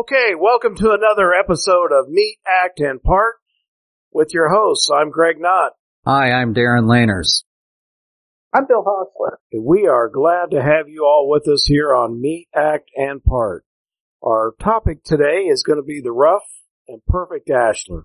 Okay, 0.00 0.36
welcome 0.38 0.76
to 0.76 0.92
another 0.92 1.34
episode 1.34 1.90
of 1.90 2.08
Meet, 2.08 2.38
Act, 2.46 2.78
and 2.78 3.02
Part 3.02 3.34
with 4.12 4.32
your 4.32 4.48
hosts. 4.48 4.88
I'm 4.94 5.10
Greg 5.10 5.40
Knott. 5.40 5.72
Hi, 6.06 6.30
I'm 6.30 6.52
Darin 6.52 6.84
Laners. 6.84 7.42
I'm 8.54 8.66
Bill 8.68 8.84
Hostler. 8.86 9.40
We 9.52 9.88
are 9.88 10.08
glad 10.08 10.52
to 10.52 10.62
have 10.62 10.88
you 10.88 11.02
all 11.04 11.28
with 11.28 11.48
us 11.48 11.64
here 11.66 11.92
on 11.92 12.20
Meet, 12.20 12.46
Act, 12.54 12.90
and 12.94 13.24
Part. 13.24 13.64
Our 14.22 14.54
topic 14.60 15.02
today 15.02 15.46
is 15.50 15.64
going 15.64 15.80
to 15.80 15.84
be 15.84 16.00
the 16.00 16.12
rough 16.12 16.46
and 16.86 17.04
perfect 17.08 17.48
ashlar. 17.48 18.04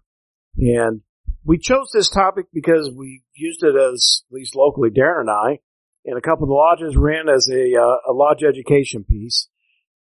And 0.57 1.01
we 1.45 1.59
chose 1.59 1.91
this 1.93 2.09
topic 2.09 2.47
because 2.51 2.89
we 2.91 3.21
used 3.35 3.61
it 3.61 3.75
as, 3.75 4.23
at 4.31 4.33
least 4.33 4.55
locally, 4.55 4.89
Darin 4.89 5.27
and 5.27 5.29
I, 5.29 5.59
in 6.05 6.17
a 6.17 6.21
couple 6.21 6.45
of 6.45 6.49
the 6.49 6.55
lodges 6.55 6.97
ran 6.97 7.29
as 7.29 7.47
a, 7.51 7.79
uh, 7.79 8.11
a 8.11 8.13
lodge 8.13 8.41
education 8.43 9.03
piece. 9.07 9.47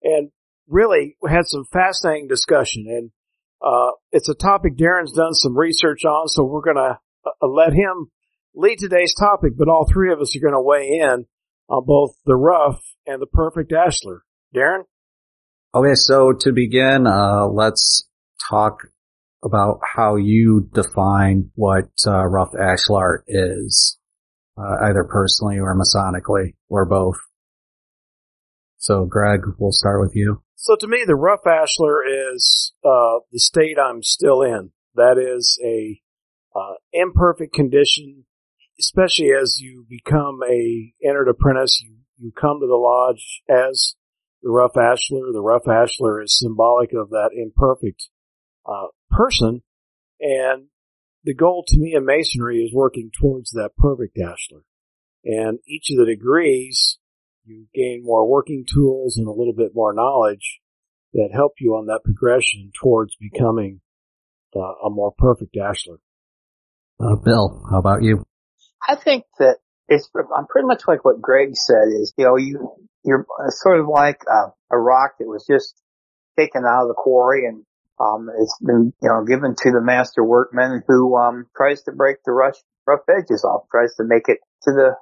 And 0.02 0.32
really 0.68 1.18
had 1.28 1.46
some 1.46 1.66
fascinating 1.72 2.28
discussion. 2.28 2.86
And 2.88 3.12
uh, 3.62 3.92
it's 4.12 4.30
a 4.30 4.36
topic 4.36 4.78
Darin's 4.78 5.14
done 5.14 5.34
some 5.34 5.58
research 5.58 6.06
on, 6.06 6.28
so 6.28 6.44
we're 6.44 6.62
going 6.62 6.76
to 6.76 7.00
uh, 7.26 7.48
let 7.48 7.74
him 7.74 8.12
lead 8.56 8.78
today's 8.80 9.14
topic, 9.18 9.54
but 9.58 9.68
all 9.68 9.88
three 9.92 10.12
of 10.12 10.20
us 10.20 10.36
are 10.36 10.42
going 10.42 10.54
to 10.54 10.62
weigh 10.62 11.00
in 11.02 11.26
on 11.70 11.86
both 11.86 12.16
the 12.26 12.36
rough 12.36 12.82
and 13.06 13.22
the 13.22 13.28
perfect 13.28 13.72
ashlar. 13.72 14.20
Darin? 14.54 14.84
Okay, 15.74 15.96
so 15.96 16.34
to 16.42 16.52
begin, 16.52 17.08
uh, 17.08 17.48
let's 17.48 18.08
talk 18.50 18.82
about 19.44 19.80
how 19.84 20.16
you 20.16 20.70
define 20.74 21.50
what 21.56 21.90
uh, 22.06 22.24
rough 22.26 22.52
ashlar 22.54 23.24
is, 23.28 23.98
uh, 24.58 24.88
either 24.88 25.04
personally 25.04 25.60
or 25.60 25.76
masonically, 25.76 26.54
or 26.70 26.86
both. 26.86 27.18
So, 28.78 29.06
Greg, 29.06 29.42
we'll 29.58 29.72
start 29.72 30.02
with 30.02 30.16
you. 30.16 30.44
So, 30.64 30.78
to 30.78 30.88
me, 30.88 31.04
the 31.06 31.14
rough 31.14 31.44
ashlar 31.46 32.04
is 32.08 32.72
uh, 32.86 33.20
the 33.34 33.40
state 33.40 33.76
I'm 33.78 34.02
still 34.02 34.42
in. 34.42 34.72
That 34.96 35.18
is 35.18 35.60
a 35.62 36.00
uh, 36.58 36.76
imperfect 36.94 37.54
condition, 37.54 38.24
especially 38.80 39.32
as 39.34 39.58
you 39.60 39.86
become 39.90 40.40
a 40.50 40.94
entered 41.04 41.28
apprentice. 41.28 41.82
You 41.84 41.98
you 42.18 42.32
come 42.32 42.62
to 42.62 42.66
the 42.66 42.78
lodge 42.78 43.42
as 43.50 43.96
the 44.42 44.52
rough 44.52 44.76
ashlar. 44.76 45.34
The 45.34 45.44
rough 45.44 45.66
ashlar 45.66 46.24
is 46.24 46.40
symbolic 46.40 46.94
of 46.94 47.10
that 47.10 47.32
imperfect 47.36 48.08
uh, 48.66 48.88
person, 49.12 49.64
and 50.22 50.68
the 51.26 51.36
goal 51.36 51.66
to 51.68 51.78
me 51.78 51.94
in 51.94 52.06
masonry 52.06 52.60
is 52.60 52.74
working 52.74 53.12
towards 53.20 53.52
that 53.52 53.72
perfect 53.78 54.16
ashlar. 54.16 54.62
And 55.26 55.60
each 55.68 55.90
of 55.92 55.98
the 55.98 56.06
degrees 56.06 57.00
you 57.46 57.68
gain 57.74 58.04
more 58.04 58.28
working 58.28 58.66
tools 58.72 59.18
and 59.18 59.28
a 59.28 59.32
little 59.32 59.54
bit 59.54 59.72
more 59.74 59.94
knowledge 59.94 60.60
that 61.14 61.30
help 61.34 61.54
you 61.60 61.76
on 61.76 61.88
that 61.88 62.02
progression 62.04 62.72
towards 62.82 63.16
becoming 63.16 63.82
uh, 64.56 64.86
a 64.86 64.90
more 64.90 65.12
perfect 65.12 65.56
ashlar. 65.56 65.98
Uh, 67.00 67.16
Bill, 67.16 67.64
how 67.70 67.80
about 67.80 68.04
you? 68.04 68.26
I 68.88 68.96
think 68.96 69.26
that 69.40 69.58
it's, 69.88 70.10
I'm 70.16 70.48
pretty 70.48 70.68
much 70.68 70.84
like 70.88 71.06
what 71.06 71.22
Greg 71.22 71.50
said 71.54 71.88
is, 72.00 72.14
you 72.18 72.26
know, 72.26 72.38
you, 72.38 72.72
you're 73.04 73.26
sort 73.50 73.80
of 73.80 73.88
like 73.88 74.22
a, 74.28 74.76
a 74.76 74.78
rock 74.78 75.14
that 75.20 75.28
was 75.28 75.46
just 75.50 75.76
taken 76.38 76.64
out 76.66 76.84
of 76.84 76.88
the 76.88 76.96
quarry 76.96 77.46
and, 77.46 77.64
um, 78.00 78.28
it's 78.40 78.58
been, 78.60 78.92
you 79.02 79.10
know, 79.10 79.24
given 79.24 79.56
to 79.56 79.72
the 79.72 79.82
master 79.82 80.24
workman 80.24 80.82
who, 80.88 81.16
um, 81.16 81.46
tries 81.56 81.84
to 81.84 81.92
break 81.92 82.18
the 82.26 82.32
rough, 82.32 82.58
rough 82.88 83.02
edges 83.10 83.44
off, 83.44 83.68
tries 83.70 83.94
to 83.96 84.04
make 84.04 84.28
it 84.28 84.40
to 84.64 84.72
the 84.72 84.96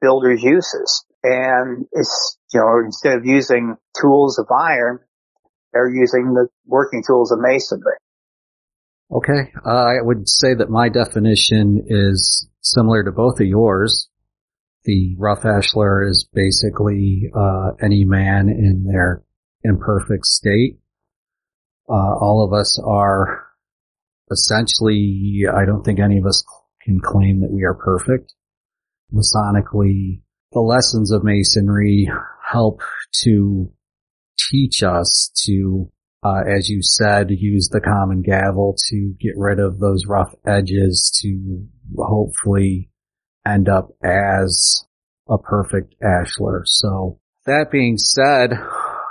builder's 0.00 0.42
uses. 0.42 1.04
And 1.22 1.86
it's, 1.92 2.38
you 2.52 2.60
know, 2.60 2.84
instead 2.84 3.14
of 3.14 3.24
using 3.24 3.76
tools 4.00 4.38
of 4.38 4.46
iron, 4.50 5.00
they're 5.72 5.88
using 5.88 6.34
the 6.34 6.48
working 6.66 7.02
tools 7.06 7.32
of 7.32 7.38
masonry. 7.40 7.94
Okay. 9.10 9.52
Uh, 9.64 9.68
I 9.68 10.00
would 10.00 10.28
say 10.28 10.54
that 10.54 10.70
my 10.70 10.88
definition 10.88 11.84
is 11.88 12.48
similar 12.60 13.04
to 13.04 13.12
both 13.12 13.40
of 13.40 13.46
yours. 13.46 14.08
The 14.84 15.16
rough 15.18 15.42
ashlar 15.42 16.08
is 16.08 16.28
basically, 16.32 17.30
uh, 17.34 17.72
any 17.82 18.04
man 18.04 18.48
in 18.48 18.86
their 18.90 19.22
imperfect 19.64 20.24
state. 20.24 20.78
Uh, 21.88 22.14
all 22.20 22.44
of 22.46 22.58
us 22.58 22.78
are 22.84 23.46
essentially, 24.30 25.44
I 25.52 25.64
don't 25.64 25.82
think 25.82 26.00
any 26.00 26.18
of 26.18 26.26
us 26.26 26.44
can 26.82 27.00
claim 27.00 27.40
that 27.40 27.50
we 27.50 27.64
are 27.64 27.74
perfect. 27.74 28.34
Masonically, 29.12 30.22
the 30.52 30.60
lessons 30.60 31.12
of 31.12 31.24
masonry 31.24 32.10
help 32.50 32.80
to 33.22 33.70
teach 34.50 34.82
us 34.82 35.30
to, 35.46 35.90
uh, 36.22 36.42
as 36.46 36.68
you 36.68 36.82
said, 36.82 37.30
use 37.30 37.68
the 37.68 37.80
common 37.80 38.22
gavel 38.22 38.76
to 38.90 39.14
get 39.20 39.34
rid 39.36 39.58
of 39.58 39.78
those 39.78 40.06
rough 40.06 40.34
edges 40.46 41.10
to 41.22 41.66
hopefully 41.96 42.90
end 43.46 43.68
up 43.68 43.90
as 44.02 44.84
a 45.28 45.38
perfect 45.38 45.94
ashlar. 46.02 46.62
So 46.64 47.18
that 47.46 47.70
being 47.70 47.98
said, 47.98 48.50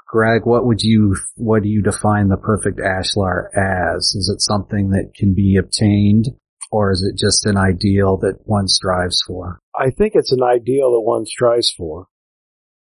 Greg, 0.07 0.41
what 0.45 0.65
would 0.65 0.81
you, 0.81 1.15
what 1.35 1.63
do 1.63 1.69
you 1.69 1.81
define 1.81 2.29
the 2.29 2.37
perfect 2.37 2.79
ashlar 2.79 3.49
as? 3.55 4.13
Is 4.15 4.31
it 4.33 4.41
something 4.41 4.91
that 4.91 5.13
can 5.15 5.33
be 5.33 5.57
obtained 5.57 6.27
or 6.71 6.91
is 6.91 7.01
it 7.01 7.17
just 7.17 7.45
an 7.45 7.57
ideal 7.57 8.17
that 8.17 8.39
one 8.45 8.67
strives 8.67 9.21
for? 9.25 9.59
I 9.75 9.89
think 9.89 10.13
it's 10.15 10.31
an 10.31 10.43
ideal 10.43 10.91
that 10.91 11.01
one 11.01 11.25
strives 11.25 11.73
for. 11.75 12.07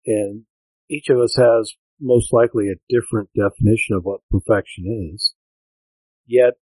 And 0.06 0.44
each 0.88 1.08
of 1.08 1.18
us 1.18 1.36
has 1.36 1.74
most 2.00 2.32
likely 2.32 2.68
a 2.68 2.80
different 2.88 3.30
definition 3.34 3.96
of 3.96 4.04
what 4.04 4.20
perfection 4.30 5.10
is. 5.14 5.34
Yet 6.26 6.54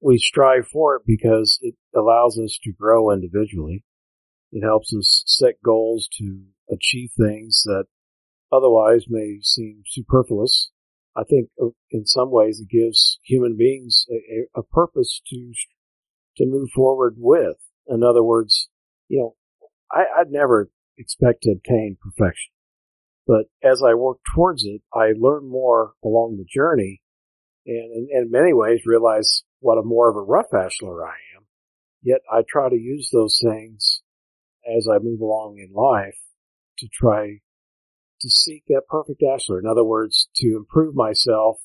we 0.00 0.18
strive 0.18 0.66
for 0.66 0.96
it 0.96 1.02
because 1.06 1.58
it 1.62 1.74
allows 1.94 2.38
us 2.42 2.58
to 2.64 2.72
grow 2.72 3.10
individually. 3.10 3.84
It 4.52 4.64
helps 4.64 4.94
us 4.96 5.22
set 5.26 5.62
goals 5.64 6.08
to 6.18 6.42
achieve 6.70 7.10
things 7.16 7.62
that 7.66 7.84
otherwise 8.52 9.04
may 9.08 9.38
seem 9.42 9.82
superfluous. 9.86 10.70
I 11.16 11.24
think 11.24 11.50
uh, 11.60 11.68
in 11.90 12.06
some 12.06 12.30
ways 12.30 12.60
it 12.60 12.68
gives 12.68 13.18
human 13.22 13.56
beings 13.56 14.06
a, 14.10 14.60
a 14.60 14.62
purpose 14.62 15.20
to 15.28 15.52
to 16.40 16.46
move 16.46 16.70
forward 16.74 17.14
with. 17.18 17.56
In 17.86 18.02
other 18.02 18.22
words, 18.22 18.68
you 19.08 19.18
know, 19.18 19.36
I, 19.92 20.20
I'd 20.20 20.30
never 20.30 20.70
expect 20.96 21.42
to 21.42 21.52
obtain 21.52 21.96
perfection. 22.00 22.52
But 23.26 23.44
as 23.62 23.82
I 23.86 23.94
work 23.94 24.18
towards 24.34 24.64
it, 24.64 24.82
I 24.92 25.12
learn 25.16 25.48
more 25.48 25.92
along 26.02 26.36
the 26.36 26.46
journey 26.48 27.02
and 27.66 27.92
in, 27.92 28.08
in 28.10 28.30
many 28.30 28.52
ways 28.52 28.80
realize 28.86 29.44
what 29.60 29.78
a 29.78 29.82
more 29.82 30.08
of 30.08 30.16
a 30.16 30.20
rough 30.20 30.50
ashlar 30.52 31.04
I 31.06 31.16
am. 31.36 31.46
Yet 32.02 32.20
I 32.32 32.42
try 32.48 32.70
to 32.70 32.76
use 32.76 33.10
those 33.12 33.38
things 33.42 34.02
as 34.66 34.88
I 34.90 34.98
move 34.98 35.20
along 35.20 35.58
in 35.58 35.74
life 35.74 36.18
to 36.78 36.88
try 36.92 37.40
to 38.20 38.30
seek 38.30 38.64
that 38.68 38.82
perfect 38.88 39.22
ashlar. 39.22 39.58
In 39.60 39.66
other 39.66 39.84
words, 39.84 40.28
to 40.36 40.56
improve 40.56 40.94
myself 40.94 41.58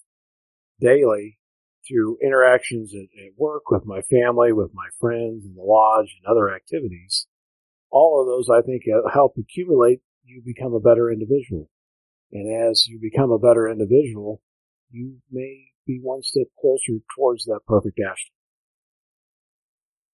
daily 0.81 1.39
through 1.87 2.17
interactions 2.23 2.93
at, 2.93 3.09
at, 3.19 3.31
work 3.37 3.69
with 3.69 3.85
my 3.85 4.01
family, 4.01 4.51
with 4.51 4.71
my 4.73 4.87
friends 4.99 5.45
in 5.45 5.55
the 5.55 5.61
lodge 5.61 6.15
and 6.17 6.29
other 6.29 6.53
activities. 6.53 7.27
All 7.91 8.21
of 8.21 8.27
those 8.27 8.49
I 8.49 8.65
think 8.65 8.83
uh, 8.87 9.09
help 9.13 9.35
accumulate 9.37 10.01
you 10.23 10.41
become 10.43 10.73
a 10.73 10.79
better 10.79 11.11
individual. 11.11 11.69
And 12.31 12.69
as 12.69 12.85
you 12.87 12.99
become 12.99 13.31
a 13.31 13.39
better 13.39 13.69
individual, 13.69 14.41
you 14.91 15.17
may 15.31 15.67
be 15.85 15.99
one 16.01 16.23
step 16.23 16.47
closer 16.59 16.99
towards 17.15 17.45
that 17.45 17.61
perfect 17.67 17.99
ashlar. 17.99 18.31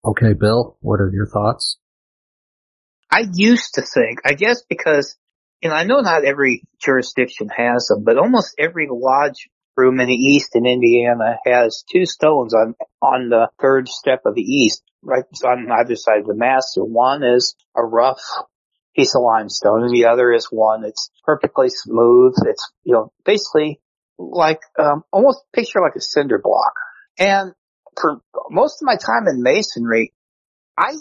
Okay, 0.03 0.33
Bill, 0.33 0.77
what 0.81 0.99
are 0.99 1.11
your 1.13 1.27
thoughts? 1.27 1.77
I 3.09 3.25
used 3.33 3.75
to 3.75 3.81
think, 3.81 4.19
I 4.25 4.33
guess 4.33 4.63
because, 4.67 5.15
you 5.61 5.69
know, 5.69 5.75
I 5.75 5.83
know 5.83 5.99
not 5.99 6.25
every 6.25 6.63
jurisdiction 6.81 7.49
has 7.55 7.87
them, 7.87 8.03
but 8.03 8.17
almost 8.17 8.55
every 8.57 8.87
lodge 8.89 9.49
room 9.75 9.99
in 9.99 10.07
the 10.07 10.13
east 10.13 10.55
in 10.55 10.65
Indiana 10.65 11.37
has 11.45 11.83
two 11.89 12.05
stones 12.05 12.53
on, 12.53 12.75
on 13.01 13.29
the 13.29 13.49
third 13.59 13.87
step 13.87 14.21
of 14.25 14.35
the 14.35 14.41
east, 14.41 14.83
right 15.01 15.23
on 15.45 15.71
either 15.71 15.95
side 15.95 16.19
of 16.19 16.27
the 16.27 16.35
master. 16.35 16.83
One 16.83 17.23
is 17.23 17.55
a 17.75 17.83
rough 17.83 18.21
piece 18.95 19.15
of 19.15 19.21
limestone 19.21 19.83
and 19.83 19.93
the 19.93 20.05
other 20.05 20.31
is 20.31 20.47
one 20.51 20.81
that's 20.81 21.09
perfectly 21.23 21.69
smooth. 21.69 22.33
It's, 22.45 22.71
you 22.83 22.93
know, 22.93 23.11
basically 23.25 23.79
like, 24.17 24.59
um, 24.77 25.03
almost 25.11 25.43
picture 25.53 25.79
like 25.81 25.95
a 25.95 26.01
cinder 26.01 26.39
block. 26.43 26.73
And 27.17 27.53
for 27.99 28.21
most 28.49 28.81
of 28.81 28.85
my 28.85 28.95
time 28.95 29.27
in 29.27 29.41
masonry, 29.41 30.13
I 30.77 30.93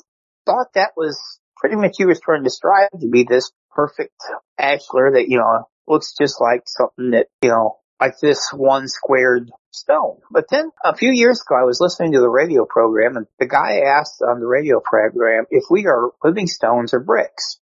thought 0.47 0.69
that 0.75 0.93
was 0.97 1.21
pretty 1.57 1.77
much 1.77 1.97
you 1.99 2.07
were 2.07 2.15
trying 2.15 2.41
to 2.41 2.45
describe 2.45 2.91
to 3.01 3.09
be 3.09 3.25
this 3.29 3.51
perfect 3.73 4.15
ashlar 4.59 5.15
that, 5.15 5.27
you 5.29 5.39
know, 5.39 5.65
looks 5.87 6.15
just 6.19 6.41
like 6.41 6.63
something 6.67 7.11
that, 7.11 7.27
you 7.43 7.51
know, 7.51 7.80
like 8.01 8.19
this 8.19 8.51
one 8.53 8.89
squared 8.89 9.51
stone. 9.71 10.19
But 10.31 10.47
then 10.51 10.71
a 10.83 10.97
few 10.97 11.13
years 11.13 11.43
ago, 11.43 11.57
I 11.61 11.65
was 11.65 11.81
listening 11.81 12.13
to 12.13 12.21
the 12.21 12.29
radio 12.29 12.65
program 12.65 13.17
and 13.17 13.27
the 13.39 13.47
guy 13.47 13.81
asked 13.81 14.23
on 14.23 14.41
the 14.41 14.47
radio 14.47 14.81
program 14.81 15.45
if 15.51 15.65
we 15.71 15.87
are 15.87 16.11
living 16.25 16.47
stones 16.47 16.95
or 16.95 17.01
bricks. 17.01 17.59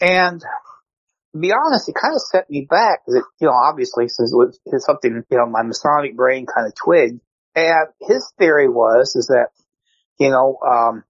And 0.00 0.40
to 0.40 1.38
be 1.38 1.52
honest, 1.52 1.88
it 1.88 1.94
kind 2.00 2.14
of 2.14 2.22
set 2.22 2.48
me 2.48 2.66
back. 2.68 3.00
It, 3.06 3.22
you 3.40 3.46
know, 3.46 3.52
obviously, 3.52 4.08
since 4.08 4.32
it 4.32 4.36
was 4.36 4.84
something, 4.84 5.22
you 5.30 5.36
know, 5.36 5.46
my 5.46 5.62
Masonic 5.62 6.16
brain 6.16 6.46
kind 6.46 6.66
of 6.66 6.74
twigged. 6.74 7.20
And 7.54 7.88
his 8.00 8.32
theory 8.38 8.68
was, 8.68 9.14
is 9.14 9.26
that, 9.26 9.48
you 10.18 10.30
know, 10.30 10.58
um, 10.66 11.04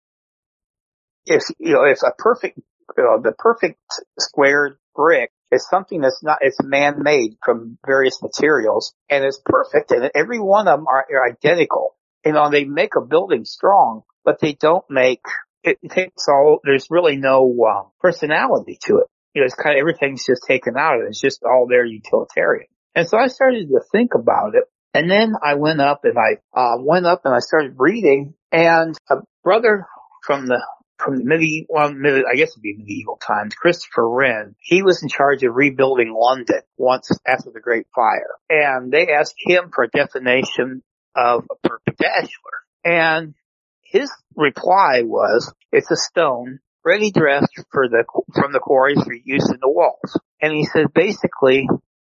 if, 1.26 1.44
you 1.58 1.72
know, 1.72 1.84
if 1.84 2.02
a 2.02 2.12
perfect, 2.16 2.58
you 2.98 3.04
know, 3.04 3.20
the 3.22 3.32
perfect 3.32 3.80
squared 4.18 4.76
brick 4.94 5.30
is 5.54 5.66
something 5.68 6.00
that's 6.00 6.22
not, 6.22 6.38
it's 6.40 6.58
man-made 6.62 7.36
from 7.44 7.78
various 7.86 8.22
materials 8.22 8.94
and 9.08 9.24
it's 9.24 9.40
perfect 9.44 9.90
and 9.90 10.10
every 10.14 10.40
one 10.40 10.68
of 10.68 10.78
them 10.78 10.86
are, 10.86 11.06
are 11.12 11.28
identical. 11.30 11.96
You 12.24 12.32
know, 12.32 12.50
they 12.50 12.64
make 12.64 12.96
a 12.96 13.04
building 13.04 13.44
strong, 13.44 14.02
but 14.24 14.40
they 14.40 14.54
don't 14.54 14.84
make, 14.88 15.22
it 15.62 15.78
takes 15.88 16.26
all, 16.28 16.60
there's 16.64 16.88
really 16.90 17.16
no 17.16 17.54
um, 17.68 17.90
personality 18.00 18.78
to 18.84 18.98
it. 18.98 19.06
You 19.34 19.42
know, 19.42 19.46
it's 19.46 19.54
kind 19.54 19.76
of, 19.76 19.80
everything's 19.80 20.24
just 20.26 20.42
taken 20.46 20.76
out 20.78 20.96
of 20.96 21.02
it. 21.02 21.08
It's 21.08 21.20
just 21.20 21.42
all 21.42 21.66
there 21.68 21.84
utilitarian. 21.84 22.68
And 22.94 23.08
so 23.08 23.18
I 23.18 23.26
started 23.26 23.68
to 23.68 23.80
think 23.90 24.12
about 24.14 24.54
it. 24.54 24.64
And 24.94 25.10
then 25.10 25.32
I 25.42 25.54
went 25.54 25.80
up 25.80 26.04
and 26.04 26.16
I 26.16 26.38
uh, 26.58 26.76
went 26.78 27.04
up 27.04 27.22
and 27.24 27.34
I 27.34 27.40
started 27.40 27.74
reading 27.78 28.34
and 28.52 28.96
a 29.10 29.16
brother 29.42 29.86
from 30.24 30.46
the 30.46 30.64
from 30.99 31.19
the 31.19 31.25
medieval, 31.25 31.75
well, 31.75 31.88
I 31.88 32.37
guess 32.37 32.50
it'd 32.50 32.62
be 32.62 32.76
medieval 32.76 33.17
times, 33.17 33.55
Christopher 33.55 34.08
Wren, 34.08 34.55
he 34.61 34.82
was 34.82 35.02
in 35.02 35.08
charge 35.08 35.43
of 35.43 35.55
rebuilding 35.55 36.14
London 36.17 36.61
once 36.76 37.11
after 37.26 37.50
the 37.52 37.61
Great 37.61 37.87
Fire. 37.94 38.37
And 38.49 38.93
they 38.93 39.12
asked 39.12 39.35
him 39.38 39.70
for 39.75 39.85
a 39.85 39.88
definition 39.88 40.82
of 41.14 41.44
a 41.50 41.69
perfect 41.69 42.00
ashlar. 42.00 42.64
And 42.85 43.35
his 43.82 44.11
reply 44.37 45.02
was, 45.02 45.52
it's 45.73 45.91
a 45.91 45.96
stone 45.96 46.61
ready 46.85 47.11
dressed 47.11 47.61
for 47.73 47.88
the, 47.88 48.05
from 48.35 48.52
the 48.52 48.61
quarries 48.61 49.02
for 49.02 49.14
use 49.14 49.49
in 49.50 49.58
the 49.61 49.70
walls. 49.70 50.19
And 50.41 50.52
he 50.52 50.64
said 50.64 50.93
basically 50.94 51.69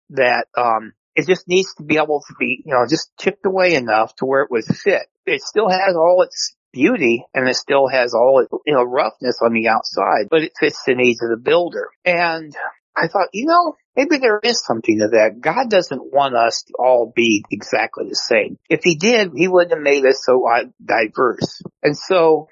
that, 0.10 0.48
um, 0.58 0.94
it 1.16 1.28
just 1.28 1.48
needs 1.48 1.74
to 1.76 1.84
be 1.84 1.96
able 1.98 2.22
to 2.28 2.34
be, 2.38 2.62
you 2.66 2.74
know, 2.74 2.86
just 2.90 3.10
chipped 3.18 3.46
away 3.46 3.76
enough 3.76 4.14
to 4.18 4.26
where 4.26 4.42
it 4.42 4.52
would 4.52 4.66
fit. 4.66 5.04
It 5.26 5.42
still 5.42 5.70
has 5.70 5.96
all 5.96 6.22
its 6.24 6.56
beauty 6.76 7.26
and 7.34 7.48
it 7.48 7.56
still 7.56 7.88
has 7.88 8.14
all 8.14 8.46
you 8.66 8.74
know, 8.74 8.84
roughness 8.84 9.40
on 9.42 9.54
the 9.54 9.70
outside, 9.70 10.28
but 10.30 10.44
it 10.44 10.52
fits 10.60 10.84
the 10.86 10.94
needs 10.94 11.24
of 11.24 11.30
the 11.30 11.42
builder. 11.42 11.88
And 12.04 12.54
I 12.96 13.08
thought, 13.08 13.30
you 13.34 13.46
know, 13.46 13.76
maybe 13.96 14.18
there 14.18 14.40
is 14.44 14.64
something 14.64 15.00
to 15.00 15.08
that. 15.14 15.40
God 15.40 15.70
doesn't 15.70 16.14
want 16.14 16.36
us 16.36 16.64
to 16.68 16.74
all 16.78 17.12
be 17.16 17.44
exactly 17.50 18.10
the 18.10 18.16
same. 18.16 18.60
If 18.70 18.82
he 18.84 18.96
did, 18.96 19.32
he 19.36 19.48
wouldn't 19.48 19.72
have 19.72 19.82
made 19.82 20.06
us 20.06 20.20
so 20.24 20.48
uh, 20.48 20.66
diverse. 20.84 21.62
And 21.82 21.98
so 21.98 22.50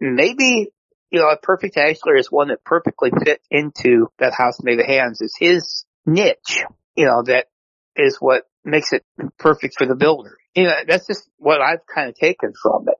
maybe, 0.00 0.68
you 1.10 1.20
know, 1.20 1.28
a 1.28 1.38
perfect 1.38 1.76
ashlar 1.76 2.18
is 2.18 2.30
one 2.30 2.48
that 2.48 2.64
perfectly 2.64 3.10
fits 3.24 3.44
into 3.50 4.08
that 4.18 4.34
house 4.34 4.62
made 4.62 4.80
of 4.80 4.86
hands. 4.86 5.20
It's 5.22 5.36
his 5.38 5.86
niche, 6.04 6.62
you 6.94 7.06
know, 7.06 7.22
that 7.24 7.46
is 7.96 8.18
what 8.20 8.44
makes 8.64 8.92
it 8.92 9.02
perfect 9.38 9.76
for 9.78 9.86
the 9.86 9.96
builder. 9.96 10.36
You 10.54 10.64
know, 10.64 10.74
that's 10.86 11.06
just 11.06 11.28
what 11.38 11.62
I've 11.62 11.86
kind 11.92 12.10
of 12.10 12.14
taken 12.16 12.52
from 12.60 12.86
it. 12.88 12.96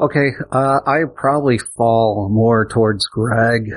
Okay, 0.00 0.30
uh, 0.50 0.80
I 0.86 1.00
probably 1.14 1.58
fall 1.58 2.28
more 2.30 2.66
towards 2.66 3.06
Greg, 3.06 3.70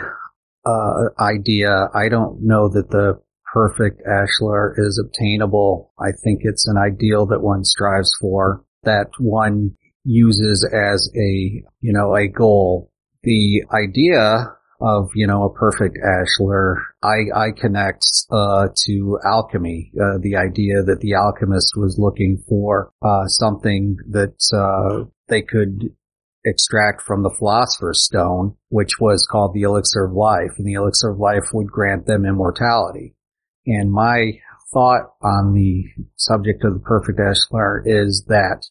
uh, 0.66 1.10
idea. 1.20 1.90
I 1.94 2.10
don't 2.10 2.42
know 2.42 2.68
that 2.70 2.90
the 2.90 3.22
perfect 3.54 4.02
ashlar 4.08 4.74
is 4.78 5.00
obtainable. 5.04 5.94
I 6.00 6.12
think 6.24 6.42
it's 6.44 6.68
an 6.68 6.78
ideal 6.78 7.28
that 7.28 7.42
one 7.42 7.64
strives 7.64 8.12
for, 8.20 8.66
that 8.84 9.08
one 9.20 9.76
uses 10.04 10.68
as 10.74 11.12
a, 11.16 11.64
you 11.82 11.94
know, 11.94 12.16
a 12.16 12.28
goal. 12.28 12.92
The 13.24 13.64
idea 13.72 14.56
of, 14.82 15.10
you 15.16 15.28
know, 15.28 15.44
a 15.44 15.54
perfect 15.54 15.98
ashlar, 16.04 16.76
I, 17.04 17.26
I 17.36 17.52
connect, 17.52 18.06
uh, 18.32 18.68
to 18.86 19.20
alchemy, 19.26 19.92
uh, 19.96 20.18
the 20.22 20.36
idea 20.36 20.84
that 20.84 21.00
the 21.02 21.16
alchemist 21.16 21.74
was 21.78 21.98
looking 22.00 22.44
for, 22.50 22.92
uh, 23.02 23.26
something 23.28 23.98
that, 24.10 24.36
uh, 24.54 25.06
they 25.28 25.42
could 25.42 25.96
extract 26.46 27.02
from 27.02 27.24
the 27.24 27.36
philosopher's 27.38 28.04
stone, 28.04 28.56
which 28.70 29.00
was 29.00 29.28
called 29.30 29.54
the 29.54 29.64
elixir 29.64 30.06
of 30.06 30.14
life, 30.14 30.52
and 30.58 30.66
the 30.66 30.74
elixir 30.74 31.12
of 31.12 31.20
life 31.20 31.50
would 31.54 31.68
grant 31.68 32.06
them 32.06 32.26
immortality. 32.26 33.16
And 33.66 33.92
my 33.92 34.40
thought 34.74 35.14
on 35.22 35.54
the 35.54 35.86
subject 36.16 36.64
of 36.64 36.74
the 36.74 36.80
perfect 36.80 37.20
ashlar 37.20 37.82
is 37.86 38.26
that 38.28 38.66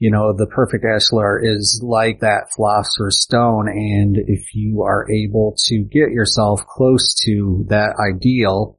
you 0.00 0.10
know, 0.10 0.34
the 0.36 0.46
perfect 0.46 0.84
ashlar 0.84 1.38
is 1.42 1.80
like 1.82 2.20
that 2.20 2.48
philosopher's 2.54 3.22
stone. 3.22 3.68
And 3.68 4.18
if 4.26 4.54
you 4.54 4.82
are 4.82 5.10
able 5.10 5.54
to 5.68 5.78
get 5.78 6.10
yourself 6.10 6.60
close 6.66 7.14
to 7.24 7.64
that 7.68 7.94
ideal, 8.12 8.78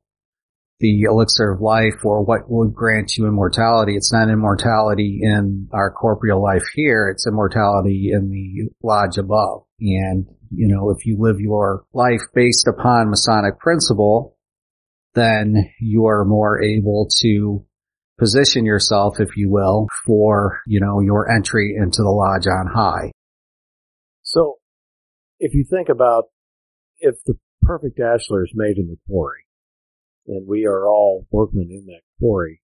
the 0.80 1.04
elixir 1.04 1.51
of 1.51 1.62
life 1.62 2.04
or 2.04 2.24
what 2.24 2.50
would 2.50 2.74
grant 2.74 3.16
you 3.18 3.27
immortality, 3.27 3.95
it's 3.95 4.12
not 4.12 4.30
immortality 4.30 5.19
in 5.22 5.69
our 5.72 5.92
corporeal 5.92 6.42
life 6.42 6.66
here. 6.74 7.10
It's 7.10 7.27
immortality 7.27 8.12
in 8.12 8.30
the 8.30 8.69
lodge 8.83 9.18
above. 9.18 9.63
And, 9.80 10.27
you 10.51 10.68
know, 10.68 10.89
if 10.89 11.06
you 11.06 11.18
live 11.19 11.39
your 11.39 11.86
life 11.94 12.22
based 12.33 12.68
upon 12.68 13.10
Masonic 13.10 13.60
principle, 13.60 14.38
then 15.13 15.72
you 15.80 16.07
are 16.07 16.25
more 16.25 16.62
able 16.62 17.07
to 17.21 17.66
position 18.19 18.66
yourself, 18.66 19.19
if 19.19 19.38
you 19.38 19.50
will, 19.50 19.88
for, 20.06 20.62
you 20.68 20.80
know, 20.81 21.00
your 21.00 21.31
entry 21.31 21.75
into 21.78 22.01
the 22.01 22.10
lodge 22.10 22.48
on 22.48 22.68
high. 22.68 23.12
So, 24.24 24.56
if 25.39 25.54
you 25.54 25.66
think 25.69 25.89
about 25.89 26.25
if 27.00 27.16
the 27.25 27.36
perfect 27.62 28.00
ashlar 28.00 28.44
is 28.44 28.51
made 28.54 28.78
in 28.78 28.88
the 28.88 28.98
quarry, 29.07 29.44
and 30.27 30.48
we 30.48 30.66
are 30.66 30.88
all 30.88 31.27
workmen 31.31 31.69
in 31.72 31.86
that 31.88 32.01
quarry, 32.19 32.62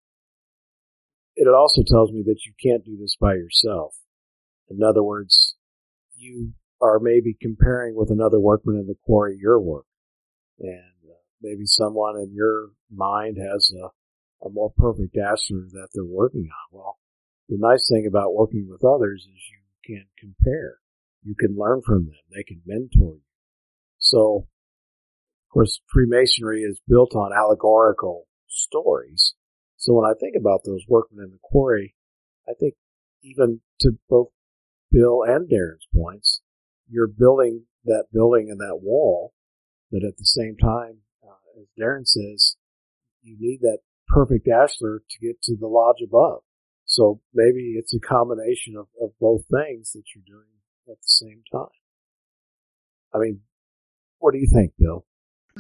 it 1.36 1.48
also 1.48 1.84
tells 1.86 2.12
me 2.12 2.24
that 2.26 2.42
you 2.46 2.54
can't 2.62 2.86
do 2.86 2.98
this 2.98 3.16
by 3.20 3.34
yourself. 3.34 3.96
In 4.70 4.84
other 4.84 5.04
words, 5.04 5.56
you 6.16 6.54
are 6.82 7.00
maybe 7.00 7.36
comparing 7.40 7.96
with 7.96 8.10
another 8.10 8.40
workman 8.40 8.78
in 8.78 8.88
the 8.88 8.96
quarry 9.06 9.38
your 9.40 9.60
work. 9.60 9.86
And 10.60 11.10
uh, 11.10 11.14
maybe 11.42 11.66
someone 11.66 12.18
in 12.18 12.34
your 12.34 12.70
mind 12.90 13.38
has 13.38 13.72
a 13.82 13.90
a 14.44 14.50
more 14.50 14.72
perfect 14.76 15.16
ashlar 15.16 15.70
that 15.72 15.90
they're 15.94 16.04
working 16.04 16.50
on. 16.50 16.78
Well, 16.78 16.98
the 17.50 17.58
nice 17.60 17.88
thing 17.90 18.08
about 18.08 18.34
working 18.34 18.68
with 18.70 18.84
others 18.84 19.22
is 19.22 19.42
you 19.52 19.96
can 19.96 20.06
compare. 20.20 20.78
You 21.24 21.36
can 21.36 21.56
learn 21.56 21.82
from 21.86 22.06
them. 22.06 22.16
They 22.34 22.44
can 22.44 22.62
mentor 22.66 23.16
you. 23.16 23.22
So, 24.00 24.48
of 25.52 25.54
course, 25.54 25.82
Freemasonry 25.92 26.62
is 26.62 26.80
built 26.88 27.14
on 27.14 27.34
allegorical 27.38 28.26
stories. 28.48 29.34
So 29.76 29.94
when 29.94 30.10
I 30.10 30.14
think 30.18 30.38
about 30.40 30.62
those 30.64 30.86
workmen 30.88 31.26
in 31.26 31.32
the 31.32 31.40
quarry, 31.44 31.94
I 32.48 32.54
think 32.58 32.76
even 33.22 33.60
to 33.82 33.98
both 34.08 34.30
Bill 34.94 35.24
and 35.28 35.50
Darin's 35.50 35.86
points, 35.94 36.42
you're 36.88 37.10
building 37.10 37.66
that 37.84 38.06
building 38.14 38.50
and 38.50 38.62
that 38.62 38.80
wall, 38.82 39.34
but 39.92 40.06
at 40.06 40.16
the 40.16 40.24
same 40.24 40.56
time, 40.56 41.00
uh, 41.22 41.60
as 41.60 41.68
Darin 41.78 42.06
says, 42.06 42.56
you 43.22 43.36
need 43.38 43.60
that 43.60 43.80
perfect 44.08 44.48
ashlar 44.48 45.00
to 45.00 45.20
get 45.20 45.42
to 45.42 45.58
the 45.60 45.68
lodge 45.68 46.02
above. 46.02 46.44
So 46.86 47.20
maybe 47.34 47.76
it's 47.76 47.94
a 47.94 48.00
combination 48.00 48.78
of, 48.78 48.88
of 49.02 49.12
both 49.20 49.42
things 49.52 49.92
that 49.92 50.04
you're 50.16 50.24
doing 50.26 50.48
at 50.88 50.96
the 50.96 51.08
same 51.08 51.44
time. 51.52 51.68
I 53.14 53.18
mean, 53.18 53.42
what 54.20 54.32
do 54.32 54.40
you 54.40 54.48
think, 54.50 54.72
Bill? 54.80 55.06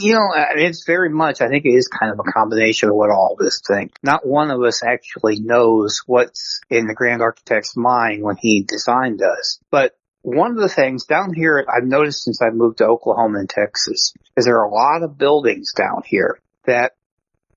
You 0.02 0.14
know, 0.14 0.30
uh, 0.36 0.46
it's 0.56 0.84
very 0.86 1.10
much, 1.10 1.42
I 1.42 1.48
think 1.48 1.66
it 1.66 1.74
is 1.74 1.88
kind 1.88 2.12
of 2.12 2.20
a 2.20 2.32
combination 2.32 2.90
of 2.90 2.96
what 2.96 3.12
all 3.12 3.36
this 3.40 3.62
thing. 3.68 3.92
Not 4.02 4.26
one 4.26 4.50
of 4.50 4.62
us 4.62 4.82
actually 4.84 5.40
knows 5.40 6.02
what's 6.08 6.60
in 6.70 6.88
the 6.88 6.96
grand 6.96 7.22
architect's 7.22 7.78
mind 7.78 8.24
when 8.24 8.36
he 8.38 8.64
designed 8.64 9.22
us. 9.22 9.60
But 9.70 9.96
one 10.24 10.52
of 10.52 10.58
the 10.58 10.70
things 10.70 11.06
down 11.06 11.34
here 11.34 11.66
I've 11.68 11.88
noticed 11.88 12.24
since 12.24 12.42
I 12.42 12.50
moved 12.50 12.80
to 12.80 12.86
Oklahoma 12.86 13.40
and 13.40 13.50
Texas 13.50 14.14
is 14.36 14.46
there 14.46 14.60
are 14.60 14.66
a 14.66 14.74
lot 14.74 15.04
of 15.04 15.18
buildings 15.18 15.74
down 15.74 16.02
here 16.06 16.40
that 16.66 16.94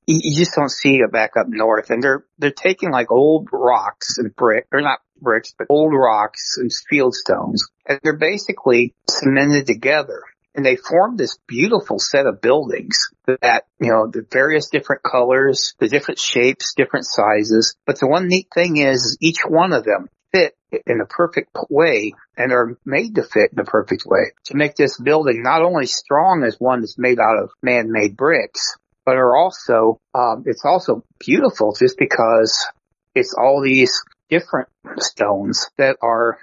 you 0.07 0.35
just 0.37 0.55
don't 0.55 0.71
see 0.71 0.97
it 0.97 1.13
back 1.13 1.37
up 1.39 1.47
north. 1.49 1.89
And 1.89 2.03
they're, 2.03 2.25
they're 2.39 2.51
taking 2.51 2.91
like 2.91 3.11
old 3.11 3.49
rocks 3.53 4.19
and 4.19 4.35
brick, 4.37 4.67
or 4.71 4.83
not 4.83 4.99
bricks, 5.21 5.55
but 5.57 5.69
old 5.71 5.95
rocks 5.95 6.57
and 6.59 6.71
field 6.91 7.15
stones. 7.15 7.67
And 7.87 8.01
they're 8.03 8.19
basically 8.19 8.95
cemented 9.09 9.67
together. 9.67 10.23
And 10.55 10.65
they 10.65 10.77
form 10.77 11.17
this 11.17 11.37
beautiful 11.49 11.99
set 11.99 12.27
of 12.27 12.41
buildings 12.41 12.97
that, 13.27 13.65
you 13.81 13.91
know, 13.91 14.07
the 14.07 14.25
various 14.31 14.71
different 14.71 15.03
colors, 15.03 15.75
the 15.81 15.89
different 15.89 16.21
shapes, 16.21 16.75
different 16.77 17.07
sizes. 17.07 17.75
But 17.87 17.99
the 17.99 18.07
one 18.07 18.29
neat 18.29 18.49
thing 18.55 18.77
is, 18.77 19.05
is 19.05 19.19
each 19.21 19.41
one 19.47 19.73
of 19.73 19.85
them 19.85 20.09
fit 20.33 20.55
in 20.87 21.01
a 21.01 21.07
perfect 21.07 21.57
way 21.71 22.13
and 22.37 22.53
are 22.53 22.77
made 22.85 23.15
to 23.17 23.23
fit 23.23 23.53
in 23.53 23.59
a 23.59 23.65
perfect 23.65 24.05
way 24.07 24.33
to 24.45 24.57
make 24.57 24.75
this 24.75 24.99
building 24.99 25.43
not 25.43 25.63
only 25.63 25.87
strong 25.87 26.45
as 26.45 26.57
one 26.59 26.81
that's 26.81 26.99
made 26.99 27.19
out 27.19 27.43
of 27.43 27.51
man-made 27.63 28.17
bricks, 28.17 28.77
but 29.05 29.17
are 29.17 29.37
also, 29.37 30.01
um, 30.15 30.45
it's 30.47 30.65
also 30.65 31.05
beautiful 31.19 31.75
just 31.79 31.99
because 31.99 32.67
it's 33.15 33.35
all 33.35 33.63
these 33.63 34.03
different 34.29 34.69
stones 34.99 35.69
that 35.79 35.97
are 36.03 36.39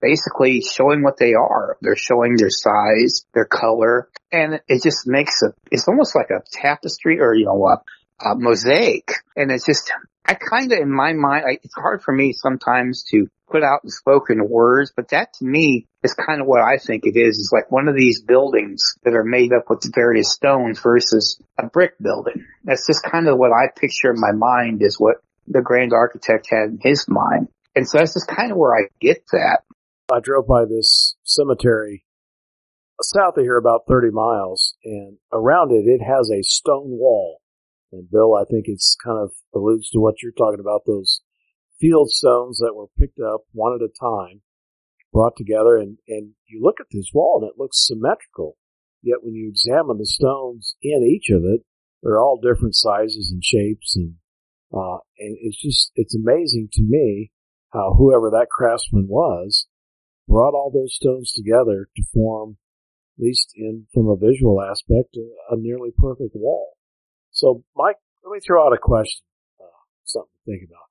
basically 0.00 0.60
showing 0.60 1.02
what 1.02 1.18
they 1.18 1.34
are. 1.34 1.76
They're 1.80 1.96
showing 1.96 2.36
their 2.36 2.50
size, 2.50 3.24
their 3.34 3.44
color, 3.44 4.08
and 4.32 4.60
it 4.68 4.82
just 4.82 5.06
makes 5.06 5.42
a, 5.42 5.52
it's 5.70 5.88
almost 5.88 6.14
like 6.14 6.30
a 6.30 6.42
tapestry 6.52 7.20
or, 7.20 7.34
you 7.34 7.46
know, 7.46 7.66
a, 7.66 7.82
a 8.24 8.34
mosaic. 8.36 9.12
And 9.36 9.50
it's 9.50 9.66
just, 9.66 9.92
I 10.24 10.34
kind 10.34 10.72
of, 10.72 10.78
in 10.78 10.94
my 10.94 11.12
mind, 11.12 11.44
I, 11.48 11.58
it's 11.62 11.74
hard 11.74 12.02
for 12.02 12.12
me 12.12 12.32
sometimes 12.32 13.04
to 13.10 13.28
put 13.48 13.62
out 13.62 13.80
in 13.84 13.90
spoken 13.90 14.48
words, 14.48 14.92
but 14.94 15.08
that 15.10 15.32
to 15.34 15.44
me 15.44 15.86
is 16.02 16.14
kind 16.14 16.40
of 16.40 16.46
what 16.46 16.62
I 16.62 16.78
think 16.78 17.06
it 17.06 17.16
is. 17.16 17.38
It's 17.38 17.52
like 17.52 17.70
one 17.70 17.88
of 17.88 17.94
these 17.94 18.22
buildings 18.22 18.82
that 19.04 19.14
are 19.14 19.24
made 19.24 19.52
up 19.52 19.70
with 19.70 19.88
various 19.94 20.32
stones 20.32 20.80
versus 20.80 21.40
a 21.58 21.66
brick 21.66 21.94
building. 22.00 22.44
That's 22.64 22.86
just 22.86 23.04
kind 23.04 23.28
of 23.28 23.38
what 23.38 23.52
I 23.52 23.68
picture 23.68 24.10
in 24.10 24.20
my 24.20 24.32
mind 24.32 24.82
is 24.82 24.98
what 24.98 25.16
the 25.46 25.62
grand 25.62 25.92
architect 25.92 26.48
had 26.50 26.70
in 26.70 26.78
his 26.82 27.06
mind. 27.08 27.48
And 27.76 27.88
so 27.88 27.98
that's 27.98 28.14
just 28.14 28.26
kind 28.26 28.50
of 28.50 28.56
where 28.56 28.74
I 28.74 28.88
get 29.00 29.22
that. 29.32 29.60
I 30.12 30.20
drove 30.20 30.46
by 30.46 30.64
this 30.64 31.16
cemetery 31.24 32.04
south 33.02 33.36
of 33.36 33.42
here 33.42 33.58
about 33.58 33.82
30 33.88 34.10
miles 34.10 34.74
and 34.84 35.18
around 35.32 35.72
it, 35.72 35.86
it 35.86 36.02
has 36.02 36.30
a 36.30 36.42
stone 36.42 36.90
wall. 36.90 37.40
And 37.92 38.10
Bill, 38.10 38.34
I 38.34 38.44
think 38.44 38.64
it's 38.66 38.96
kind 39.02 39.18
of 39.18 39.32
alludes 39.54 39.90
to 39.90 40.00
what 40.00 40.22
you're 40.22 40.32
talking 40.32 40.60
about, 40.60 40.82
those 40.86 41.20
field 41.80 42.10
stones 42.10 42.58
that 42.58 42.74
were 42.74 42.86
picked 42.98 43.20
up 43.20 43.42
one 43.52 43.74
at 43.74 43.84
a 43.84 43.92
time, 44.00 44.42
brought 45.12 45.36
together 45.36 45.76
and, 45.76 45.98
and 46.08 46.32
you 46.46 46.60
look 46.62 46.76
at 46.80 46.86
this 46.90 47.10
wall 47.12 47.40
and 47.40 47.50
it 47.50 47.60
looks 47.60 47.86
symmetrical. 47.86 48.56
Yet 49.02 49.18
when 49.22 49.34
you 49.34 49.48
examine 49.48 49.98
the 49.98 50.06
stones 50.06 50.76
in 50.82 51.02
each 51.02 51.30
of 51.30 51.44
it, 51.44 51.62
they're 52.02 52.20
all 52.20 52.40
different 52.40 52.74
sizes 52.74 53.30
and 53.30 53.44
shapes 53.44 53.94
and, 53.96 54.14
uh, 54.72 54.98
and 55.18 55.36
it's 55.40 55.60
just, 55.60 55.92
it's 55.94 56.14
amazing 56.14 56.68
to 56.72 56.82
me 56.82 57.30
how 57.72 57.94
whoever 57.96 58.30
that 58.30 58.48
craftsman 58.50 59.06
was 59.08 59.66
brought 60.28 60.54
all 60.54 60.70
those 60.72 60.94
stones 60.94 61.32
together 61.32 61.88
to 61.96 62.02
form, 62.12 62.56
at 63.18 63.24
least 63.24 63.52
in, 63.56 63.86
from 63.92 64.08
a 64.08 64.16
visual 64.16 64.60
aspect, 64.60 65.16
a, 65.16 65.54
a 65.54 65.56
nearly 65.56 65.90
perfect 65.96 66.34
wall. 66.34 66.76
So 67.30 67.64
Mike, 67.76 67.96
let 68.24 68.32
me 68.32 68.40
throw 68.44 68.66
out 68.66 68.72
a 68.72 68.78
question, 68.78 69.24
uh, 69.60 69.64
something 70.04 70.30
to 70.44 70.50
think 70.50 70.68
about. 70.68 70.86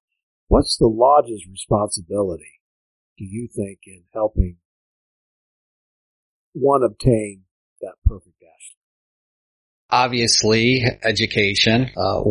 What's 0.48 0.78
the 0.78 0.88
lodge's 0.88 1.46
responsibility, 1.50 2.62
do 3.18 3.26
you 3.26 3.48
think, 3.54 3.80
in 3.88 4.04
helping 4.14 4.58
one 6.54 6.84
obtain 6.84 7.42
that 7.82 7.96
perfect 8.06 8.40
dash? 8.40 8.76
Obviously, 9.90 10.84
education. 11.04 11.92
Uh, 11.98 12.22